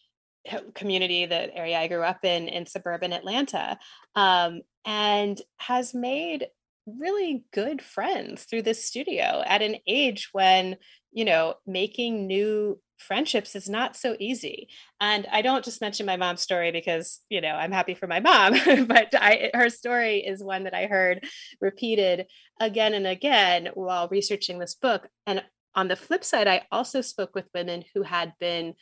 community 0.76 1.26
the 1.26 1.56
area 1.56 1.80
i 1.80 1.88
grew 1.88 2.04
up 2.04 2.24
in 2.24 2.48
in 2.48 2.66
suburban 2.66 3.14
atlanta 3.14 3.78
um, 4.16 4.62
and 4.86 5.42
has 5.58 5.94
made 5.94 6.48
really 6.86 7.46
good 7.54 7.82
friends 7.82 8.44
through 8.44 8.62
this 8.62 8.86
studio 8.86 9.44
at 9.46 9.62
an 9.62 9.78
age 9.88 10.30
when 10.32 10.78
you 11.12 11.26
know 11.26 11.56
making 11.66 12.28
new 12.28 12.80
friendships 12.98 13.56
is 13.56 13.70
not 13.70 13.96
so 13.96 14.16
easy. 14.20 14.70
And 15.00 15.28
I 15.32 15.42
don't 15.42 15.66
just 15.66 15.82
mention 15.82 16.06
my 16.06 16.18
mom's 16.18 16.42
story 16.42 16.72
because, 16.72 17.20
you 17.30 17.42
know, 17.42 17.50
I'm 17.50 17.72
happy 17.72 17.94
for 17.94 18.08
my 18.08 18.20
mom, 18.20 18.54
but 18.88 19.14
I, 19.14 19.52
her 19.54 19.70
story 19.70 20.20
is 20.20 20.44
one 20.44 20.64
that 20.64 20.74
I 20.74 20.88
heard 20.88 21.26
repeated 21.60 22.28
again 22.60 22.94
and 22.94 23.08
again 23.08 23.70
while 23.74 24.08
researching 24.08 24.60
this 24.60 24.76
book. 24.76 25.08
And 25.26 25.44
on 25.76 25.88
the 25.88 25.96
flip 25.96 26.24
side, 26.24 26.48
I 26.48 26.64
also 26.72 27.02
spoke 27.02 27.36
with 27.36 27.50
women 27.54 27.84
who 27.94 28.04
had 28.04 28.34
been 28.40 28.76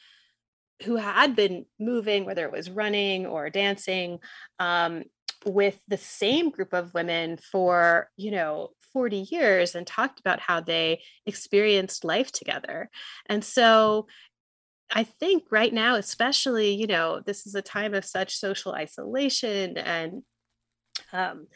who 0.84 0.96
had 0.98 1.36
been 1.36 1.66
moving, 1.80 2.26
whether 2.26 2.46
it 2.46 2.52
was 2.52 2.70
running 2.70 3.26
or 3.26 3.50
dancing, 3.50 4.20
um, 4.60 5.04
with 5.46 5.80
the 5.88 5.98
same 5.98 6.50
group 6.50 6.74
of 6.74 6.94
women 6.94 7.38
for, 7.38 8.10
you 8.18 8.32
know, 8.32 8.72
40 8.94 9.28
years 9.32 9.76
and 9.76 9.86
talked 9.86 10.20
about 10.20 10.40
how 10.40 10.60
they 10.60 11.02
experienced 11.26 12.06
life 12.06 12.32
together. 12.32 12.90
And 13.28 13.44
so 13.44 14.08
I 14.92 15.04
think 15.04 15.46
right 15.50 15.74
now, 15.74 15.96
especially, 15.96 16.74
you 16.76 16.88
know, 16.88 17.22
this 17.26 17.48
is 17.48 17.56
a 17.56 17.62
time 17.62 17.94
of 17.94 18.06
such 18.06 18.36
social 18.36 18.74
isolation 18.74 19.78
and 19.78 20.22
um, 21.12 21.48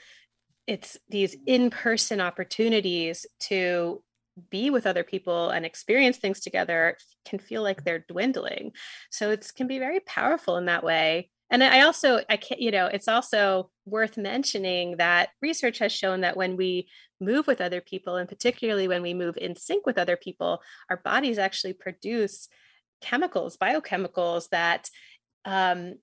it's 0.66 0.98
these 1.10 1.36
in 1.46 1.70
person 1.70 2.20
opportunities 2.20 3.26
to 3.42 4.04
be 4.50 4.70
with 4.70 4.86
other 4.86 5.04
people 5.04 5.50
and 5.50 5.66
experience 5.66 6.18
things 6.18 6.40
together 6.40 6.98
can 7.26 7.40
feel 7.40 7.64
like 7.64 7.84
they're 7.84 8.06
dwindling. 8.08 8.72
So 9.12 9.32
it 9.32 9.52
can 9.56 9.68
be 9.68 9.80
very 9.80 10.00
powerful 10.02 10.58
in 10.58 10.66
that 10.66 10.84
way 10.84 11.30
and 11.50 11.64
i 11.64 11.82
also 11.82 12.22
i 12.30 12.38
can't 12.38 12.62
you 12.62 12.72
know 12.72 12.88
it's 12.88 13.08
also 13.08 13.70
worth 13.86 14.18
mentioning 14.18 14.98
that 14.98 15.30
research 15.42 15.80
has 15.80 15.92
shown 15.92 16.22
that 16.22 16.38
when 16.38 16.56
we 16.58 16.88
move 17.20 17.48
with 17.48 17.62
other 17.62 17.82
people 17.82 18.16
and 18.16 18.30
particularly 18.30 18.88
when 18.88 19.02
we 19.02 19.14
move 19.14 19.38
in 19.38 19.56
sync 19.56 19.86
with 19.86 19.98
other 19.98 20.18
people 20.18 20.62
our 20.90 20.98
bodies 20.98 21.38
actually 21.38 21.74
produce 21.74 22.48
chemicals 23.02 23.58
biochemicals 23.58 24.50
that 24.50 24.90
um, 25.46 25.96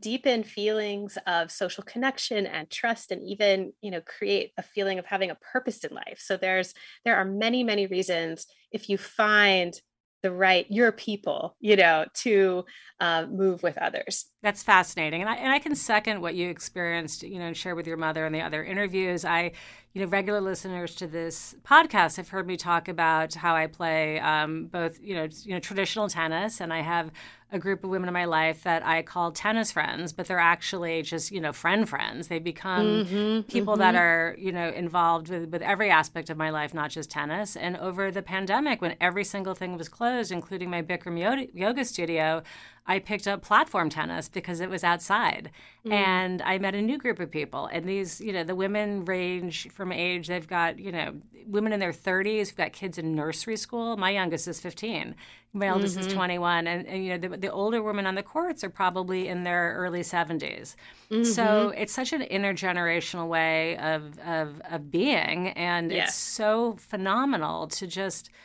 deepen 0.00 0.42
feelings 0.42 1.16
of 1.26 1.50
social 1.50 1.84
connection 1.84 2.46
and 2.46 2.68
trust 2.68 3.12
and 3.12 3.22
even 3.22 3.72
you 3.80 3.90
know 3.90 4.00
create 4.00 4.52
a 4.58 4.62
feeling 4.62 4.98
of 4.98 5.06
having 5.06 5.30
a 5.30 5.36
purpose 5.36 5.84
in 5.84 5.94
life. 5.94 6.18
So 6.18 6.36
there's 6.36 6.74
there 7.04 7.16
are 7.16 7.24
many 7.24 7.62
many 7.62 7.86
reasons 7.86 8.46
if 8.72 8.88
you 8.88 8.98
find 8.98 9.74
the 10.22 10.30
right 10.30 10.66
your 10.70 10.92
people 10.92 11.56
you 11.60 11.76
know 11.76 12.04
to 12.14 12.64
uh, 13.00 13.26
move 13.26 13.62
with 13.62 13.76
others 13.78 14.26
That's 14.42 14.62
fascinating, 14.62 15.20
and 15.20 15.30
I 15.30 15.36
and 15.36 15.52
I 15.52 15.58
can 15.58 15.74
second 15.74 16.20
what 16.20 16.34
you 16.34 16.48
experienced, 16.48 17.22
you 17.22 17.38
know, 17.38 17.46
and 17.46 17.56
share 17.56 17.74
with 17.74 17.86
your 17.86 17.96
mother 17.96 18.26
and 18.26 18.34
the 18.34 18.40
other 18.40 18.64
interviews. 18.64 19.24
I, 19.24 19.52
you 19.92 20.02
know, 20.02 20.06
regular 20.08 20.40
listeners 20.40 20.94
to 20.96 21.06
this 21.06 21.54
podcast 21.64 22.16
have 22.16 22.28
heard 22.28 22.46
me 22.46 22.56
talk 22.56 22.88
about 22.88 23.34
how 23.34 23.54
I 23.54 23.66
play 23.68 24.18
um, 24.20 24.66
both, 24.66 24.98
you 25.00 25.14
know, 25.14 25.28
you 25.44 25.52
know, 25.54 25.60
traditional 25.60 26.08
tennis, 26.08 26.60
and 26.60 26.72
I 26.72 26.80
have 26.80 27.12
a 27.52 27.58
group 27.58 27.84
of 27.84 27.90
women 27.90 28.08
in 28.08 28.14
my 28.14 28.24
life 28.24 28.62
that 28.62 28.84
I 28.84 29.02
call 29.02 29.30
tennis 29.30 29.70
friends, 29.70 30.12
but 30.12 30.26
they're 30.26 30.38
actually 30.38 31.02
just, 31.02 31.30
you 31.30 31.40
know, 31.40 31.52
friend 31.52 31.88
friends. 31.88 32.28
They 32.28 32.38
become 32.38 33.04
mm-hmm, 33.04 33.40
people 33.42 33.74
mm-hmm. 33.74 33.80
that 33.80 33.94
are, 33.94 34.34
you 34.38 34.52
know, 34.52 34.70
involved 34.70 35.28
with, 35.28 35.50
with 35.50 35.62
every 35.62 35.90
aspect 35.90 36.30
of 36.30 36.36
my 36.38 36.50
life, 36.50 36.72
not 36.72 36.90
just 36.90 37.10
tennis. 37.10 37.54
And 37.54 37.76
over 37.76 38.10
the 38.10 38.22
pandemic, 38.22 38.80
when 38.80 38.96
every 39.00 39.24
single 39.24 39.54
thing 39.54 39.76
was 39.76 39.88
closed, 39.88 40.32
including 40.32 40.70
my 40.70 40.82
Bikram 40.82 41.48
yoga 41.52 41.84
studio, 41.84 42.42
I 42.86 42.98
picked 42.98 43.28
up 43.28 43.42
platform 43.42 43.90
tennis 43.90 44.28
because 44.28 44.60
it 44.60 44.68
was 44.68 44.82
outside. 44.82 45.50
Mm. 45.86 45.92
And 45.92 46.42
I 46.42 46.58
met 46.58 46.74
a 46.74 46.82
new 46.82 46.98
group 46.98 47.20
of 47.20 47.30
people. 47.30 47.66
And 47.66 47.88
these, 47.88 48.20
you 48.20 48.32
know, 48.32 48.42
the 48.42 48.56
women 48.56 49.04
range 49.04 49.70
from 49.70 49.92
age, 49.92 50.26
they've 50.26 50.46
got, 50.46 50.78
you 50.80 50.90
know, 50.90 51.14
women 51.46 51.72
in 51.72 51.78
their 51.78 51.92
30s, 51.92 52.46
we've 52.46 52.56
got 52.56 52.72
kids 52.72 52.98
in 52.98 53.14
nursery 53.14 53.56
school. 53.56 53.96
My 53.96 54.10
youngest 54.10 54.48
is 54.48 54.58
15. 54.58 55.14
My 55.52 55.68
oldest 55.68 55.96
mm-hmm. 55.96 56.08
is 56.08 56.12
21. 56.14 56.66
And, 56.66 56.86
and, 56.86 57.04
you 57.04 57.10
know, 57.10 57.28
the, 57.28 57.36
the, 57.36 57.52
older 57.52 57.82
women 57.82 58.06
on 58.06 58.14
the 58.14 58.22
courts 58.22 58.64
are 58.64 58.70
probably 58.70 59.28
in 59.28 59.44
their 59.44 59.74
early 59.76 60.00
70s. 60.00 60.74
Mm-hmm. 61.10 61.24
So 61.24 61.72
it's 61.76 61.92
such 61.92 62.12
an 62.12 62.22
intergenerational 62.22 63.28
way 63.28 63.76
of, 63.78 64.18
of, 64.20 64.60
of 64.70 64.90
being. 64.90 65.48
And 65.50 65.92
it's 65.92 66.14
so 66.14 66.76
phenomenal 66.78 67.68
to 67.68 67.86
just– 67.86 68.30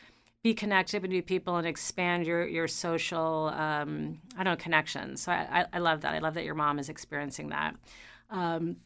be 0.48 0.54
connected 0.54 1.02
with 1.02 1.12
new 1.12 1.22
people 1.22 1.58
and 1.58 1.68
expand 1.68 2.26
your 2.26 2.48
your 2.48 2.70
social 2.70 3.52
um, 3.54 4.18
I 4.38 4.44
don't 4.44 4.54
know 4.54 4.64
connections. 4.64 5.22
So 5.24 5.32
I, 5.34 5.66
I, 5.74 5.80
love 5.80 6.02
that. 6.02 6.14
I 6.14 6.20
love 6.20 6.36
that 6.36 6.46
your 6.46 6.56
mom 6.56 6.80
is 6.80 6.88
experiencing 6.88 7.50
that. 7.50 7.76
Um, 8.30 8.78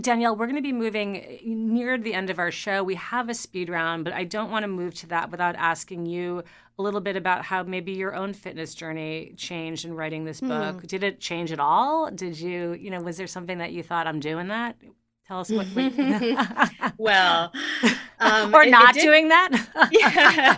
Danielle, 0.00 0.36
we're 0.36 0.46
going 0.46 0.62
to 0.62 0.62
be 0.62 0.72
moving 0.72 1.40
near 1.44 1.98
the 1.98 2.14
end 2.14 2.30
of 2.30 2.38
our 2.38 2.52
show. 2.52 2.84
We 2.84 2.94
have 2.94 3.28
a 3.28 3.34
speed 3.34 3.68
round, 3.68 4.04
but 4.04 4.12
I 4.12 4.22
don't 4.22 4.52
want 4.52 4.62
to 4.62 4.68
move 4.68 4.94
to 4.96 5.08
that 5.08 5.32
without 5.32 5.56
asking 5.56 6.06
you 6.06 6.44
a 6.78 6.82
little 6.82 7.00
bit 7.00 7.16
about 7.16 7.44
how 7.44 7.64
maybe 7.64 7.92
your 7.92 8.14
own 8.14 8.32
fitness 8.32 8.74
journey 8.74 9.32
changed 9.36 9.86
in 9.86 9.94
writing 9.94 10.24
this 10.24 10.40
book. 10.40 10.80
Hmm. 10.80 10.86
Did 10.86 11.02
it 11.02 11.18
change 11.18 11.50
at 11.50 11.58
all? 11.58 12.12
Did 12.12 12.38
you, 12.38 12.74
you 12.74 12.90
know, 12.90 13.00
was 13.00 13.16
there 13.16 13.26
something 13.26 13.58
that 13.58 13.72
you 13.72 13.82
thought 13.82 14.06
I'm 14.06 14.20
doing 14.20 14.48
that? 14.48 14.76
Tell 15.28 15.40
us 15.40 15.50
what. 15.50 15.66
what 15.68 15.92
well, 16.98 17.52
um, 18.18 18.54
or 18.54 18.62
it, 18.62 18.70
not 18.70 18.96
it 18.96 19.00
did, 19.00 19.02
doing 19.02 19.28
that. 19.28 19.50
yeah, 19.92 20.56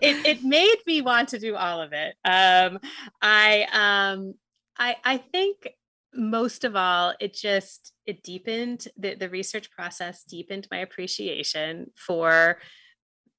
it 0.00 0.26
it 0.26 0.44
made 0.44 0.76
me 0.86 1.00
want 1.00 1.30
to 1.30 1.38
do 1.38 1.56
all 1.56 1.80
of 1.80 1.94
it. 1.94 2.14
Um, 2.24 2.78
I 3.22 3.66
um, 3.72 4.34
I 4.78 4.96
I 5.04 5.16
think 5.16 5.68
most 6.12 6.64
of 6.64 6.76
all, 6.76 7.14
it 7.18 7.32
just 7.32 7.92
it 8.04 8.22
deepened 8.22 8.86
the 8.98 9.14
the 9.14 9.30
research 9.30 9.70
process 9.70 10.22
deepened 10.24 10.68
my 10.70 10.78
appreciation 10.78 11.90
for 11.96 12.58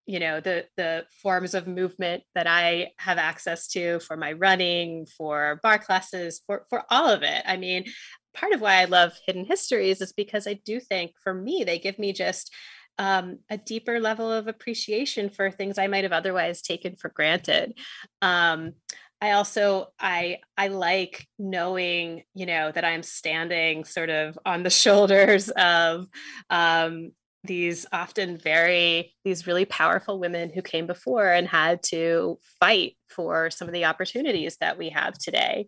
you 0.08 0.20
know 0.20 0.40
the 0.40 0.66
the 0.78 1.06
forms 1.22 1.54
of 1.54 1.68
movement 1.68 2.24
that 2.34 2.48
i 2.48 2.92
have 2.98 3.20
access 3.20 3.68
to 3.68 4.00
for 4.00 4.18
my 4.18 4.32
running 4.32 5.06
for 5.06 5.60
barre 5.62 5.78
classes 5.78 6.42
for 6.48 6.66
for 6.72 6.84
all 6.90 7.08
of 7.08 7.22
it 7.22 7.44
i 7.46 7.56
mean 7.56 7.86
part 8.34 8.54
of 8.54 8.62
why 8.62 8.82
I 8.82 8.86
love 8.86 9.14
hidden 9.26 9.46
histories 9.46 10.02
is 10.02 10.14
because 10.14 10.48
I 10.48 10.60
do 10.66 10.80
think 10.80 11.14
for 11.24 11.34
me, 11.34 11.64
they 11.64 11.80
give 11.80 12.00
me 12.00 12.14
just 12.14 12.54
um, 12.98 13.40
a 13.50 13.58
deeper 13.58 14.00
level 14.00 14.32
of 14.32 14.48
appreciation 14.48 15.30
for 15.30 15.50
things 15.50 15.78
I 15.78 15.88
might 15.88 16.04
have 16.04 16.14
otherwise 16.14 16.62
taken 16.62 16.96
for 16.96 17.10
granted. 17.10 17.74
Um, 18.22 18.74
I 19.22 19.32
also 19.32 19.88
I 20.00 20.40
I 20.58 20.70
like 20.70 21.28
knowing 21.38 22.24
you 22.34 22.48
know 22.48 22.72
that 22.72 22.84
I'm 22.84 23.04
standing 23.04 23.86
sort 23.86 24.10
of 24.10 24.38
on 24.46 24.64
the 24.64 24.70
shoulders 24.84 25.50
of 25.50 26.08
um, 26.50 27.12
these 27.44 27.86
often 27.92 28.38
very 28.38 29.14
these 29.24 29.48
really 29.48 29.66
powerful 29.66 30.20
women 30.20 30.52
who 30.54 30.62
came 30.62 30.88
before 30.88 31.32
and 31.32 31.48
had 31.48 31.82
to 31.84 32.40
fight 32.60 32.98
for 33.10 33.50
some 33.52 33.68
of 33.68 33.74
the 33.74 33.86
opportunities 33.86 34.58
that 34.58 34.78
we 34.78 34.90
have 34.90 35.18
today 35.18 35.68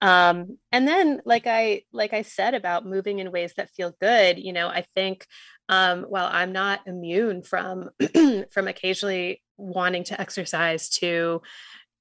um, 0.00 0.58
and 0.72 0.86
then 0.86 1.20
like 1.24 1.46
i 1.46 1.82
like 1.92 2.12
i 2.12 2.22
said 2.22 2.54
about 2.54 2.86
moving 2.86 3.18
in 3.18 3.32
ways 3.32 3.54
that 3.56 3.70
feel 3.70 3.94
good 4.00 4.38
you 4.38 4.52
know 4.52 4.68
i 4.68 4.84
think 4.94 5.26
um, 5.68 6.04
while 6.04 6.28
i'm 6.30 6.52
not 6.52 6.80
immune 6.86 7.42
from 7.42 7.90
from 8.50 8.68
occasionally 8.68 9.42
wanting 9.56 10.04
to 10.04 10.20
exercise 10.20 10.88
to 10.88 11.42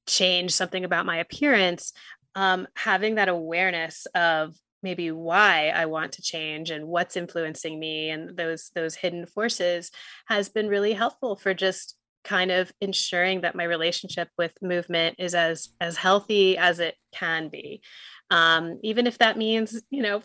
change 0.08 0.54
something 0.54 0.86
about 0.86 1.06
my 1.06 1.18
appearance 1.18 1.92
um, 2.36 2.68
having 2.76 3.16
that 3.16 3.30
awareness 3.30 4.06
of 4.14 4.56
maybe 4.84 5.12
why 5.12 5.70
I 5.70 5.88
want 5.88 6.14
to 6.14 6.22
change 6.22 6.70
and 6.70 6.88
what's 6.88 7.18
influencing 7.18 7.80
me 7.80 8.10
and 8.10 8.38
those 8.38 8.72
those 8.76 8.96
hidden 8.96 9.26
forces 9.26 9.92
has 10.28 10.50
been 10.50 10.68
really 10.68 10.94
helpful 10.94 11.36
for 11.36 11.54
just 11.54 11.97
kind 12.28 12.52
of 12.52 12.72
ensuring 12.82 13.42
that 13.42 13.56
my 13.56 13.64
relationship 13.64 14.28
with 14.38 14.52
movement 14.62 15.16
is 15.18 15.34
as 15.34 15.70
as 15.80 15.96
healthy 15.96 16.58
as 16.58 16.80
it 16.80 16.96
can 17.14 17.48
be 17.48 17.82
um, 18.30 18.80
even 18.84 19.08
if 19.08 19.18
that 19.18 19.38
means 19.38 19.82
you 19.90 20.04
know 20.04 20.22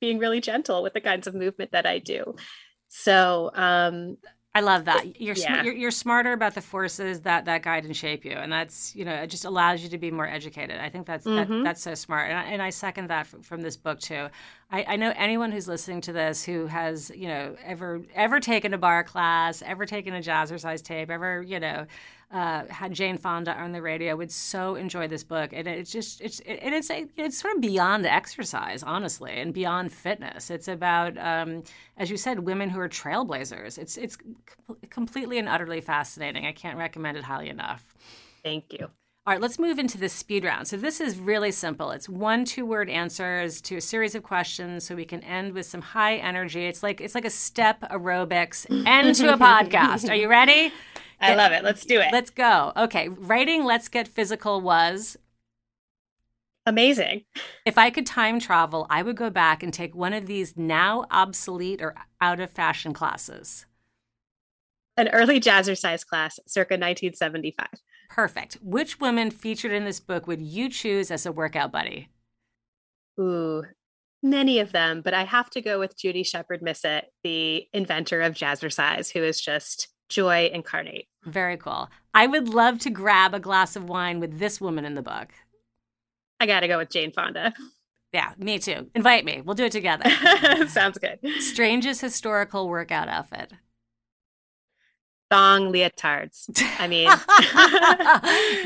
being 0.00 0.18
really 0.18 0.40
gentle 0.40 0.82
with 0.82 0.92
the 0.92 1.00
kinds 1.00 1.26
of 1.26 1.34
movement 1.34 1.72
that 1.72 1.86
i 1.86 1.98
do 1.98 2.34
so 2.88 3.50
um, 3.54 4.16
I 4.56 4.60
love 4.60 4.86
that. 4.86 5.20
You're, 5.20 5.36
yeah. 5.36 5.62
you're, 5.62 5.74
you're 5.74 5.90
smarter 5.90 6.32
about 6.32 6.54
the 6.54 6.62
forces 6.62 7.20
that 7.20 7.44
that 7.44 7.60
guide 7.60 7.84
and 7.84 7.94
shape 7.94 8.24
you, 8.24 8.32
and 8.32 8.50
that's 8.50 8.96
you 8.96 9.04
know 9.04 9.12
it 9.12 9.26
just 9.26 9.44
allows 9.44 9.82
you 9.82 9.90
to 9.90 9.98
be 9.98 10.10
more 10.10 10.26
educated. 10.26 10.78
I 10.78 10.88
think 10.88 11.06
that's 11.06 11.26
mm-hmm. 11.26 11.58
that, 11.58 11.64
that's 11.64 11.82
so 11.82 11.94
smart, 11.94 12.30
and 12.30 12.38
I, 12.38 12.44
and 12.44 12.62
I 12.62 12.70
second 12.70 13.08
that 13.08 13.26
from, 13.26 13.42
from 13.42 13.60
this 13.60 13.76
book 13.76 14.00
too. 14.00 14.28
I, 14.70 14.84
I, 14.88 14.96
know 14.96 15.12
anyone 15.16 15.52
who's 15.52 15.68
listening 15.68 16.00
to 16.02 16.12
this 16.12 16.44
who 16.44 16.66
has 16.66 17.12
you 17.14 17.28
know 17.28 17.54
ever 17.64 18.02
ever 18.14 18.40
taken 18.40 18.74
a 18.74 18.78
barre 18.78 19.04
class, 19.04 19.62
ever 19.62 19.86
taken 19.86 20.14
a 20.14 20.20
jazzercise 20.20 20.82
tape, 20.82 21.10
ever 21.10 21.40
you 21.42 21.60
know 21.60 21.86
uh, 22.30 22.64
had 22.68 22.92
Jane 22.92 23.18
Fonda 23.18 23.52
on 23.52 23.70
the 23.70 23.80
radio 23.80 24.16
would 24.16 24.32
so 24.32 24.74
enjoy 24.74 25.06
this 25.06 25.22
book, 25.22 25.52
and 25.52 25.68
it's 25.68 25.92
just 25.92 26.20
it's 26.20 26.40
it, 26.40 26.58
it's 26.62 26.90
a, 26.90 27.06
it's 27.16 27.38
sort 27.38 27.54
of 27.54 27.60
beyond 27.60 28.04
exercise, 28.04 28.82
honestly, 28.82 29.32
and 29.32 29.54
beyond 29.54 29.92
fitness. 29.92 30.50
It's 30.50 30.66
about, 30.66 31.16
um, 31.18 31.62
as 31.96 32.10
you 32.10 32.16
said, 32.16 32.40
women 32.40 32.70
who 32.70 32.80
are 32.80 32.88
trailblazers. 32.88 33.78
It's 33.78 33.96
it's 33.96 34.18
completely 34.90 35.38
and 35.38 35.48
utterly 35.48 35.80
fascinating. 35.80 36.46
I 36.46 36.52
can't 36.52 36.78
recommend 36.78 37.16
it 37.16 37.24
highly 37.24 37.48
enough. 37.48 37.94
Thank 38.42 38.72
you. 38.72 38.90
All 39.26 39.32
right, 39.32 39.40
let's 39.40 39.58
move 39.58 39.80
into 39.80 39.98
the 39.98 40.08
speed 40.08 40.44
round. 40.44 40.68
So 40.68 40.76
this 40.76 41.00
is 41.00 41.18
really 41.18 41.50
simple. 41.50 41.90
It's 41.90 42.08
one 42.08 42.44
two-word 42.44 42.88
answers 42.88 43.60
to 43.62 43.76
a 43.76 43.80
series 43.80 44.14
of 44.14 44.22
questions 44.22 44.84
so 44.84 44.94
we 44.94 45.04
can 45.04 45.20
end 45.24 45.52
with 45.52 45.66
some 45.66 45.82
high 45.82 46.18
energy. 46.18 46.66
It's 46.66 46.80
like 46.84 47.00
it's 47.00 47.16
like 47.16 47.24
a 47.24 47.30
step 47.30 47.80
aerobics 47.90 48.66
end 48.86 49.16
to 49.16 49.34
a 49.34 49.36
podcast. 49.36 50.08
Are 50.08 50.14
you 50.14 50.28
ready? 50.28 50.72
I 51.20 51.34
love 51.34 51.50
it. 51.50 51.64
Let's 51.64 51.84
do 51.84 51.98
it. 52.00 52.12
Let's 52.12 52.30
go. 52.30 52.72
Okay. 52.76 53.08
Writing 53.08 53.64
Let's 53.64 53.88
Get 53.88 54.06
Physical 54.06 54.60
was 54.60 55.16
amazing. 56.64 57.24
If 57.64 57.78
I 57.78 57.90
could 57.90 58.06
time 58.06 58.38
travel, 58.38 58.86
I 58.88 59.02
would 59.02 59.16
go 59.16 59.28
back 59.28 59.60
and 59.60 59.74
take 59.74 59.92
one 59.96 60.12
of 60.12 60.26
these 60.26 60.56
now 60.56 61.04
obsolete 61.10 61.82
or 61.82 61.96
out 62.20 62.38
of 62.38 62.52
fashion 62.52 62.92
classes. 62.92 63.66
An 64.96 65.08
early 65.08 65.40
jazzercise 65.40 66.06
class 66.06 66.38
circa 66.46 66.74
1975. 66.74 67.66
Perfect. 68.08 68.58
Which 68.62 69.00
woman 69.00 69.30
featured 69.30 69.72
in 69.72 69.84
this 69.84 70.00
book 70.00 70.26
would 70.26 70.42
you 70.42 70.68
choose 70.68 71.10
as 71.10 71.26
a 71.26 71.32
workout 71.32 71.72
buddy? 71.72 72.08
Ooh, 73.18 73.64
many 74.22 74.58
of 74.60 74.72
them, 74.72 75.00
but 75.02 75.14
I 75.14 75.24
have 75.24 75.50
to 75.50 75.60
go 75.60 75.78
with 75.78 75.96
Judi 75.96 76.24
Sheppard 76.26 76.62
Missett, 76.62 77.02
the 77.22 77.66
inventor 77.72 78.22
of 78.22 78.34
jazzercise, 78.34 79.12
who 79.12 79.22
is 79.22 79.40
just 79.40 79.88
joy 80.08 80.50
incarnate. 80.52 81.08
Very 81.24 81.56
cool. 81.56 81.88
I 82.14 82.26
would 82.26 82.48
love 82.48 82.78
to 82.80 82.90
grab 82.90 83.34
a 83.34 83.40
glass 83.40 83.76
of 83.76 83.88
wine 83.88 84.20
with 84.20 84.38
this 84.38 84.60
woman 84.60 84.84
in 84.84 84.94
the 84.94 85.02
book. 85.02 85.32
I 86.38 86.46
got 86.46 86.60
to 86.60 86.68
go 86.68 86.78
with 86.78 86.90
Jane 86.90 87.12
Fonda. 87.12 87.54
Yeah, 88.12 88.32
me 88.38 88.58
too. 88.58 88.88
Invite 88.94 89.24
me. 89.24 89.42
We'll 89.44 89.54
do 89.54 89.64
it 89.64 89.72
together. 89.72 90.08
Sounds 90.68 90.98
good. 90.98 91.18
Strangest 91.40 92.00
historical 92.00 92.68
workout 92.68 93.08
outfit. 93.08 93.52
Thong 95.30 95.72
leotards. 95.72 96.48
I 96.78 96.86
mean, 96.86 97.10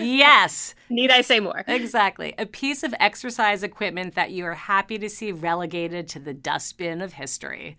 yes. 0.18 0.74
Need 0.90 1.10
I 1.10 1.22
say 1.22 1.40
more? 1.40 1.64
Exactly. 1.66 2.34
A 2.36 2.44
piece 2.44 2.82
of 2.82 2.94
exercise 3.00 3.62
equipment 3.62 4.14
that 4.14 4.30
you 4.30 4.44
are 4.44 4.54
happy 4.54 4.98
to 4.98 5.08
see 5.08 5.32
relegated 5.32 6.06
to 6.08 6.18
the 6.18 6.34
dustbin 6.34 7.00
of 7.00 7.14
history 7.14 7.78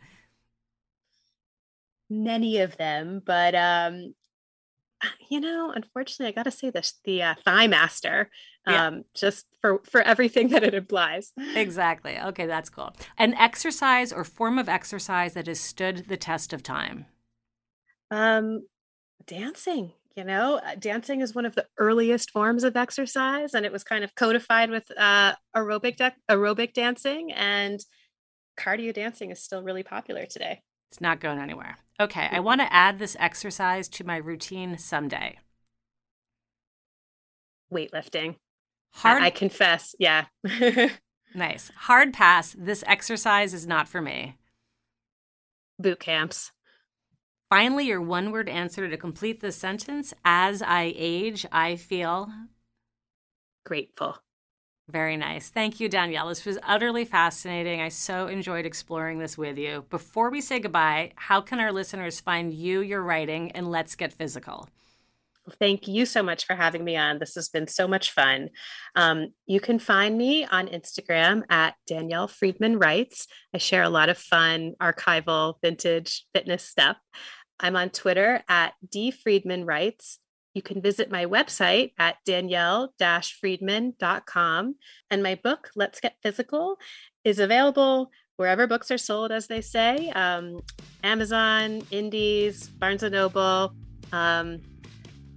many 2.12 2.60
of 2.60 2.78
them, 2.78 3.22
but 3.26 3.56
um, 3.56 4.14
you 5.30 5.40
know, 5.40 5.72
unfortunately, 5.74 6.28
I 6.28 6.36
got 6.36 6.44
to 6.44 6.52
say 6.52 6.70
this: 6.70 7.00
the 7.06 7.24
uh, 7.24 7.36
ThighMaster, 7.48 8.28
um, 8.68 8.96
yeah. 8.96 9.02
just 9.16 9.48
for 9.62 9.82
for 9.84 10.02
everything 10.02 10.50
that 10.50 10.64
it 10.64 10.74
implies. 10.74 11.32
Exactly. 11.56 12.20
Okay, 12.20 12.46
that's 12.46 12.70
cool. 12.70 12.94
An 13.18 13.34
exercise 13.36 14.12
or 14.12 14.24
form 14.24 14.60
of 14.60 14.70
exercise 14.70 15.34
that 15.34 15.48
has 15.48 15.60
stood 15.60 16.06
the 16.08 16.18
test 16.18 16.54
of 16.54 16.62
time. 16.62 17.06
Um, 18.12 18.68
dancing. 19.26 19.94
you 20.16 20.24
know, 20.26 20.58
uh, 20.58 20.76
dancing 20.78 21.22
is 21.22 21.34
one 21.34 21.46
of 21.46 21.56
the 21.56 21.66
earliest 21.78 22.32
forms 22.32 22.64
of 22.64 22.76
exercise, 22.76 23.54
and 23.54 23.66
it 23.66 23.72
was 23.72 23.84
kind 23.84 24.04
of 24.04 24.14
codified 24.16 24.70
with 24.70 24.84
uh, 24.98 25.34
aerobic 25.56 25.96
de- 25.98 26.16
aerobic 26.30 26.74
dancing, 26.74 27.32
and 27.32 27.80
cardio 28.60 28.94
dancing 28.94 29.32
is 29.32 29.42
still 29.42 29.64
really 29.64 29.84
popular 29.84 30.26
today. 30.26 30.62
It's 30.90 31.00
not 31.00 31.22
going 31.22 31.40
anywhere. 31.40 31.78
Okay, 32.00 32.28
I 32.30 32.42
want 32.42 32.60
to 32.62 32.74
add 32.74 33.00
this 33.00 33.16
exercise 33.20 33.88
to 33.90 34.04
my 34.04 34.18
routine 34.18 34.78
someday. 34.78 35.38
Weightlifting. 37.74 38.36
Hard. 38.94 39.24
I, 39.24 39.28
I 39.28 39.30
confess. 39.30 39.96
Yeah. 39.98 40.26
nice. 41.36 41.72
Hard 41.78 42.12
pass. 42.12 42.54
This 42.60 42.84
exercise 42.86 43.54
is 43.54 43.66
not 43.66 43.88
for 43.88 44.02
me. 44.02 44.38
Boot 45.80 46.00
camps. 46.00 46.52
Finally, 47.52 47.86
your 47.86 48.00
one 48.00 48.32
word 48.32 48.48
answer 48.48 48.90
to 48.90 48.96
complete 48.96 49.42
this 49.42 49.58
sentence 49.58 50.14
As 50.24 50.62
I 50.62 50.94
age, 50.96 51.46
I 51.52 51.76
feel 51.76 52.30
grateful. 53.66 54.18
Very 54.88 55.18
nice. 55.18 55.50
Thank 55.50 55.82
you, 55.82 55.90
Danielle. 55.90 56.30
This 56.30 56.46
was 56.46 56.58
utterly 56.64 57.04
fascinating. 57.04 57.82
I 57.82 57.90
so 57.90 58.28
enjoyed 58.28 58.66
exploring 58.66 59.20
this 59.20 59.38
with 59.38 59.58
you. 59.58 59.86
Before 59.90 60.30
we 60.30 60.40
say 60.40 60.60
goodbye, 60.60 61.12
how 61.18 61.42
can 61.42 61.60
our 61.60 61.74
listeners 61.74 62.22
find 62.22 62.54
you, 62.54 62.80
your 62.80 63.02
writing, 63.02 63.52
and 63.52 63.70
Let's 63.70 63.96
Get 63.96 64.14
Physical? 64.14 64.70
Thank 65.60 65.88
you 65.88 66.06
so 66.06 66.22
much 66.22 66.46
for 66.46 66.56
having 66.56 66.84
me 66.84 66.96
on. 66.96 67.20
This 67.20 67.36
has 67.36 67.50
been 67.50 67.68
so 67.68 67.88
much 67.88 68.12
fun. 68.12 68.50
Um, 68.96 69.34
you 69.48 69.60
can 69.60 69.80
find 69.80 70.18
me 70.18 70.46
on 70.46 70.68
Instagram 70.68 71.44
at 71.50 71.76
Danielle 71.88 72.28
Friedman 72.28 72.78
Writes. 72.78 73.28
I 73.54 73.58
share 73.58 73.84
a 73.84 73.90
lot 73.90 74.10
of 74.10 74.18
fun, 74.18 74.74
archival, 74.82 75.56
vintage 75.62 76.26
fitness 76.34 76.64
stuff. 76.64 76.98
I'm 77.62 77.76
on 77.76 77.92
Twitter 77.92 78.44
at 78.50 78.74
D 78.90 79.12
Friedman 79.12 79.66
Writes. 79.66 80.20
You 80.54 80.62
can 80.62 80.82
visit 80.82 81.10
my 81.10 81.26
website 81.26 81.94
at 81.98 82.18
danielle 82.26 82.94
friedman.com. 83.00 84.76
And 85.10 85.24
my 85.24 85.36
book, 85.36 85.70
Let's 85.76 86.02
Get 86.02 86.18
Physical, 86.22 86.78
is 87.24 87.40
available 87.40 88.12
wherever 88.36 88.68
books 88.68 88.92
are 88.92 88.98
sold, 88.98 89.32
as 89.32 89.48
they 89.48 89.62
say 89.62 90.10
um, 90.10 90.62
Amazon, 91.04 91.84
Indies, 91.92 92.68
Barnes 92.68 93.04
and 93.04 93.14
Noble. 93.14 93.74
Um, 94.12 94.62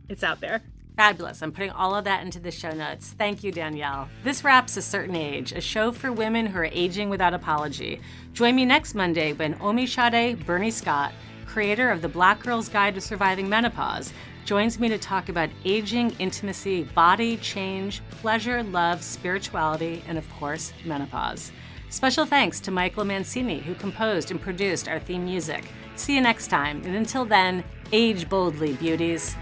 it's 0.09 0.25
out 0.25 0.41
there. 0.41 0.63
Fabulous. 0.97 1.43
I'm 1.43 1.51
putting 1.51 1.71
all 1.71 1.95
of 1.95 2.05
that 2.05 2.23
into 2.25 2.39
the 2.39 2.53
show 2.53 2.71
notes. 2.71 3.15
Thank 3.19 3.43
you, 3.43 3.51
Danielle. 3.51 4.09
This 4.23 4.45
wraps 4.45 4.77
A 4.77 4.83
Certain 4.83 5.17
Age, 5.17 5.53
a 5.53 5.61
show 5.61 5.91
for 5.91 6.13
women 6.13 6.47
who 6.47 6.59
are 6.59 6.69
aging 6.73 7.11
without 7.11 7.35
apology. 7.35 8.01
Join 8.33 8.55
me 8.55 8.65
next 8.65 8.95
Monday 8.95 9.33
when 9.33 9.55
Omi 9.61 9.87
Omisade 9.87 10.47
Burney-Scott, 10.47 11.13
creator 11.45 11.91
of 11.91 12.03
the 12.03 12.09
Black 12.09 12.43
Girl's 12.43 12.69
Guide 12.69 12.95
to 12.95 13.01
Surviving 13.01 13.49
Menopause, 13.49 14.13
joins 14.45 14.79
me 14.79 14.89
to 14.89 14.99
talk 14.99 15.29
about 15.29 15.51
aging, 15.65 16.11
intimacy, 16.19 16.83
body, 16.83 17.37
change, 17.39 18.03
pleasure, 18.11 18.63
love, 18.63 19.03
spirituality, 19.03 20.03
and 20.07 20.19
of 20.19 20.29
course, 20.35 20.73
menopause. 20.85 21.53
Special 21.91 22.27
thanks 22.27 22.61
to 22.61 22.71
Michael 22.71 23.05
Mancini, 23.05 23.61
who 23.61 23.75
composed 23.75 24.31
and 24.31 24.41
produced 24.41 24.89
our 24.89 24.99
theme 24.99 25.25
music. 25.25 25.65
See 25.97 26.15
you 26.15 26.21
next 26.21 26.49
time, 26.49 26.83
and 26.85 26.97
until 26.97 27.25
then, 27.25 27.63
age 27.93 28.29
boldly, 28.29 28.73
beauties. 28.75 29.37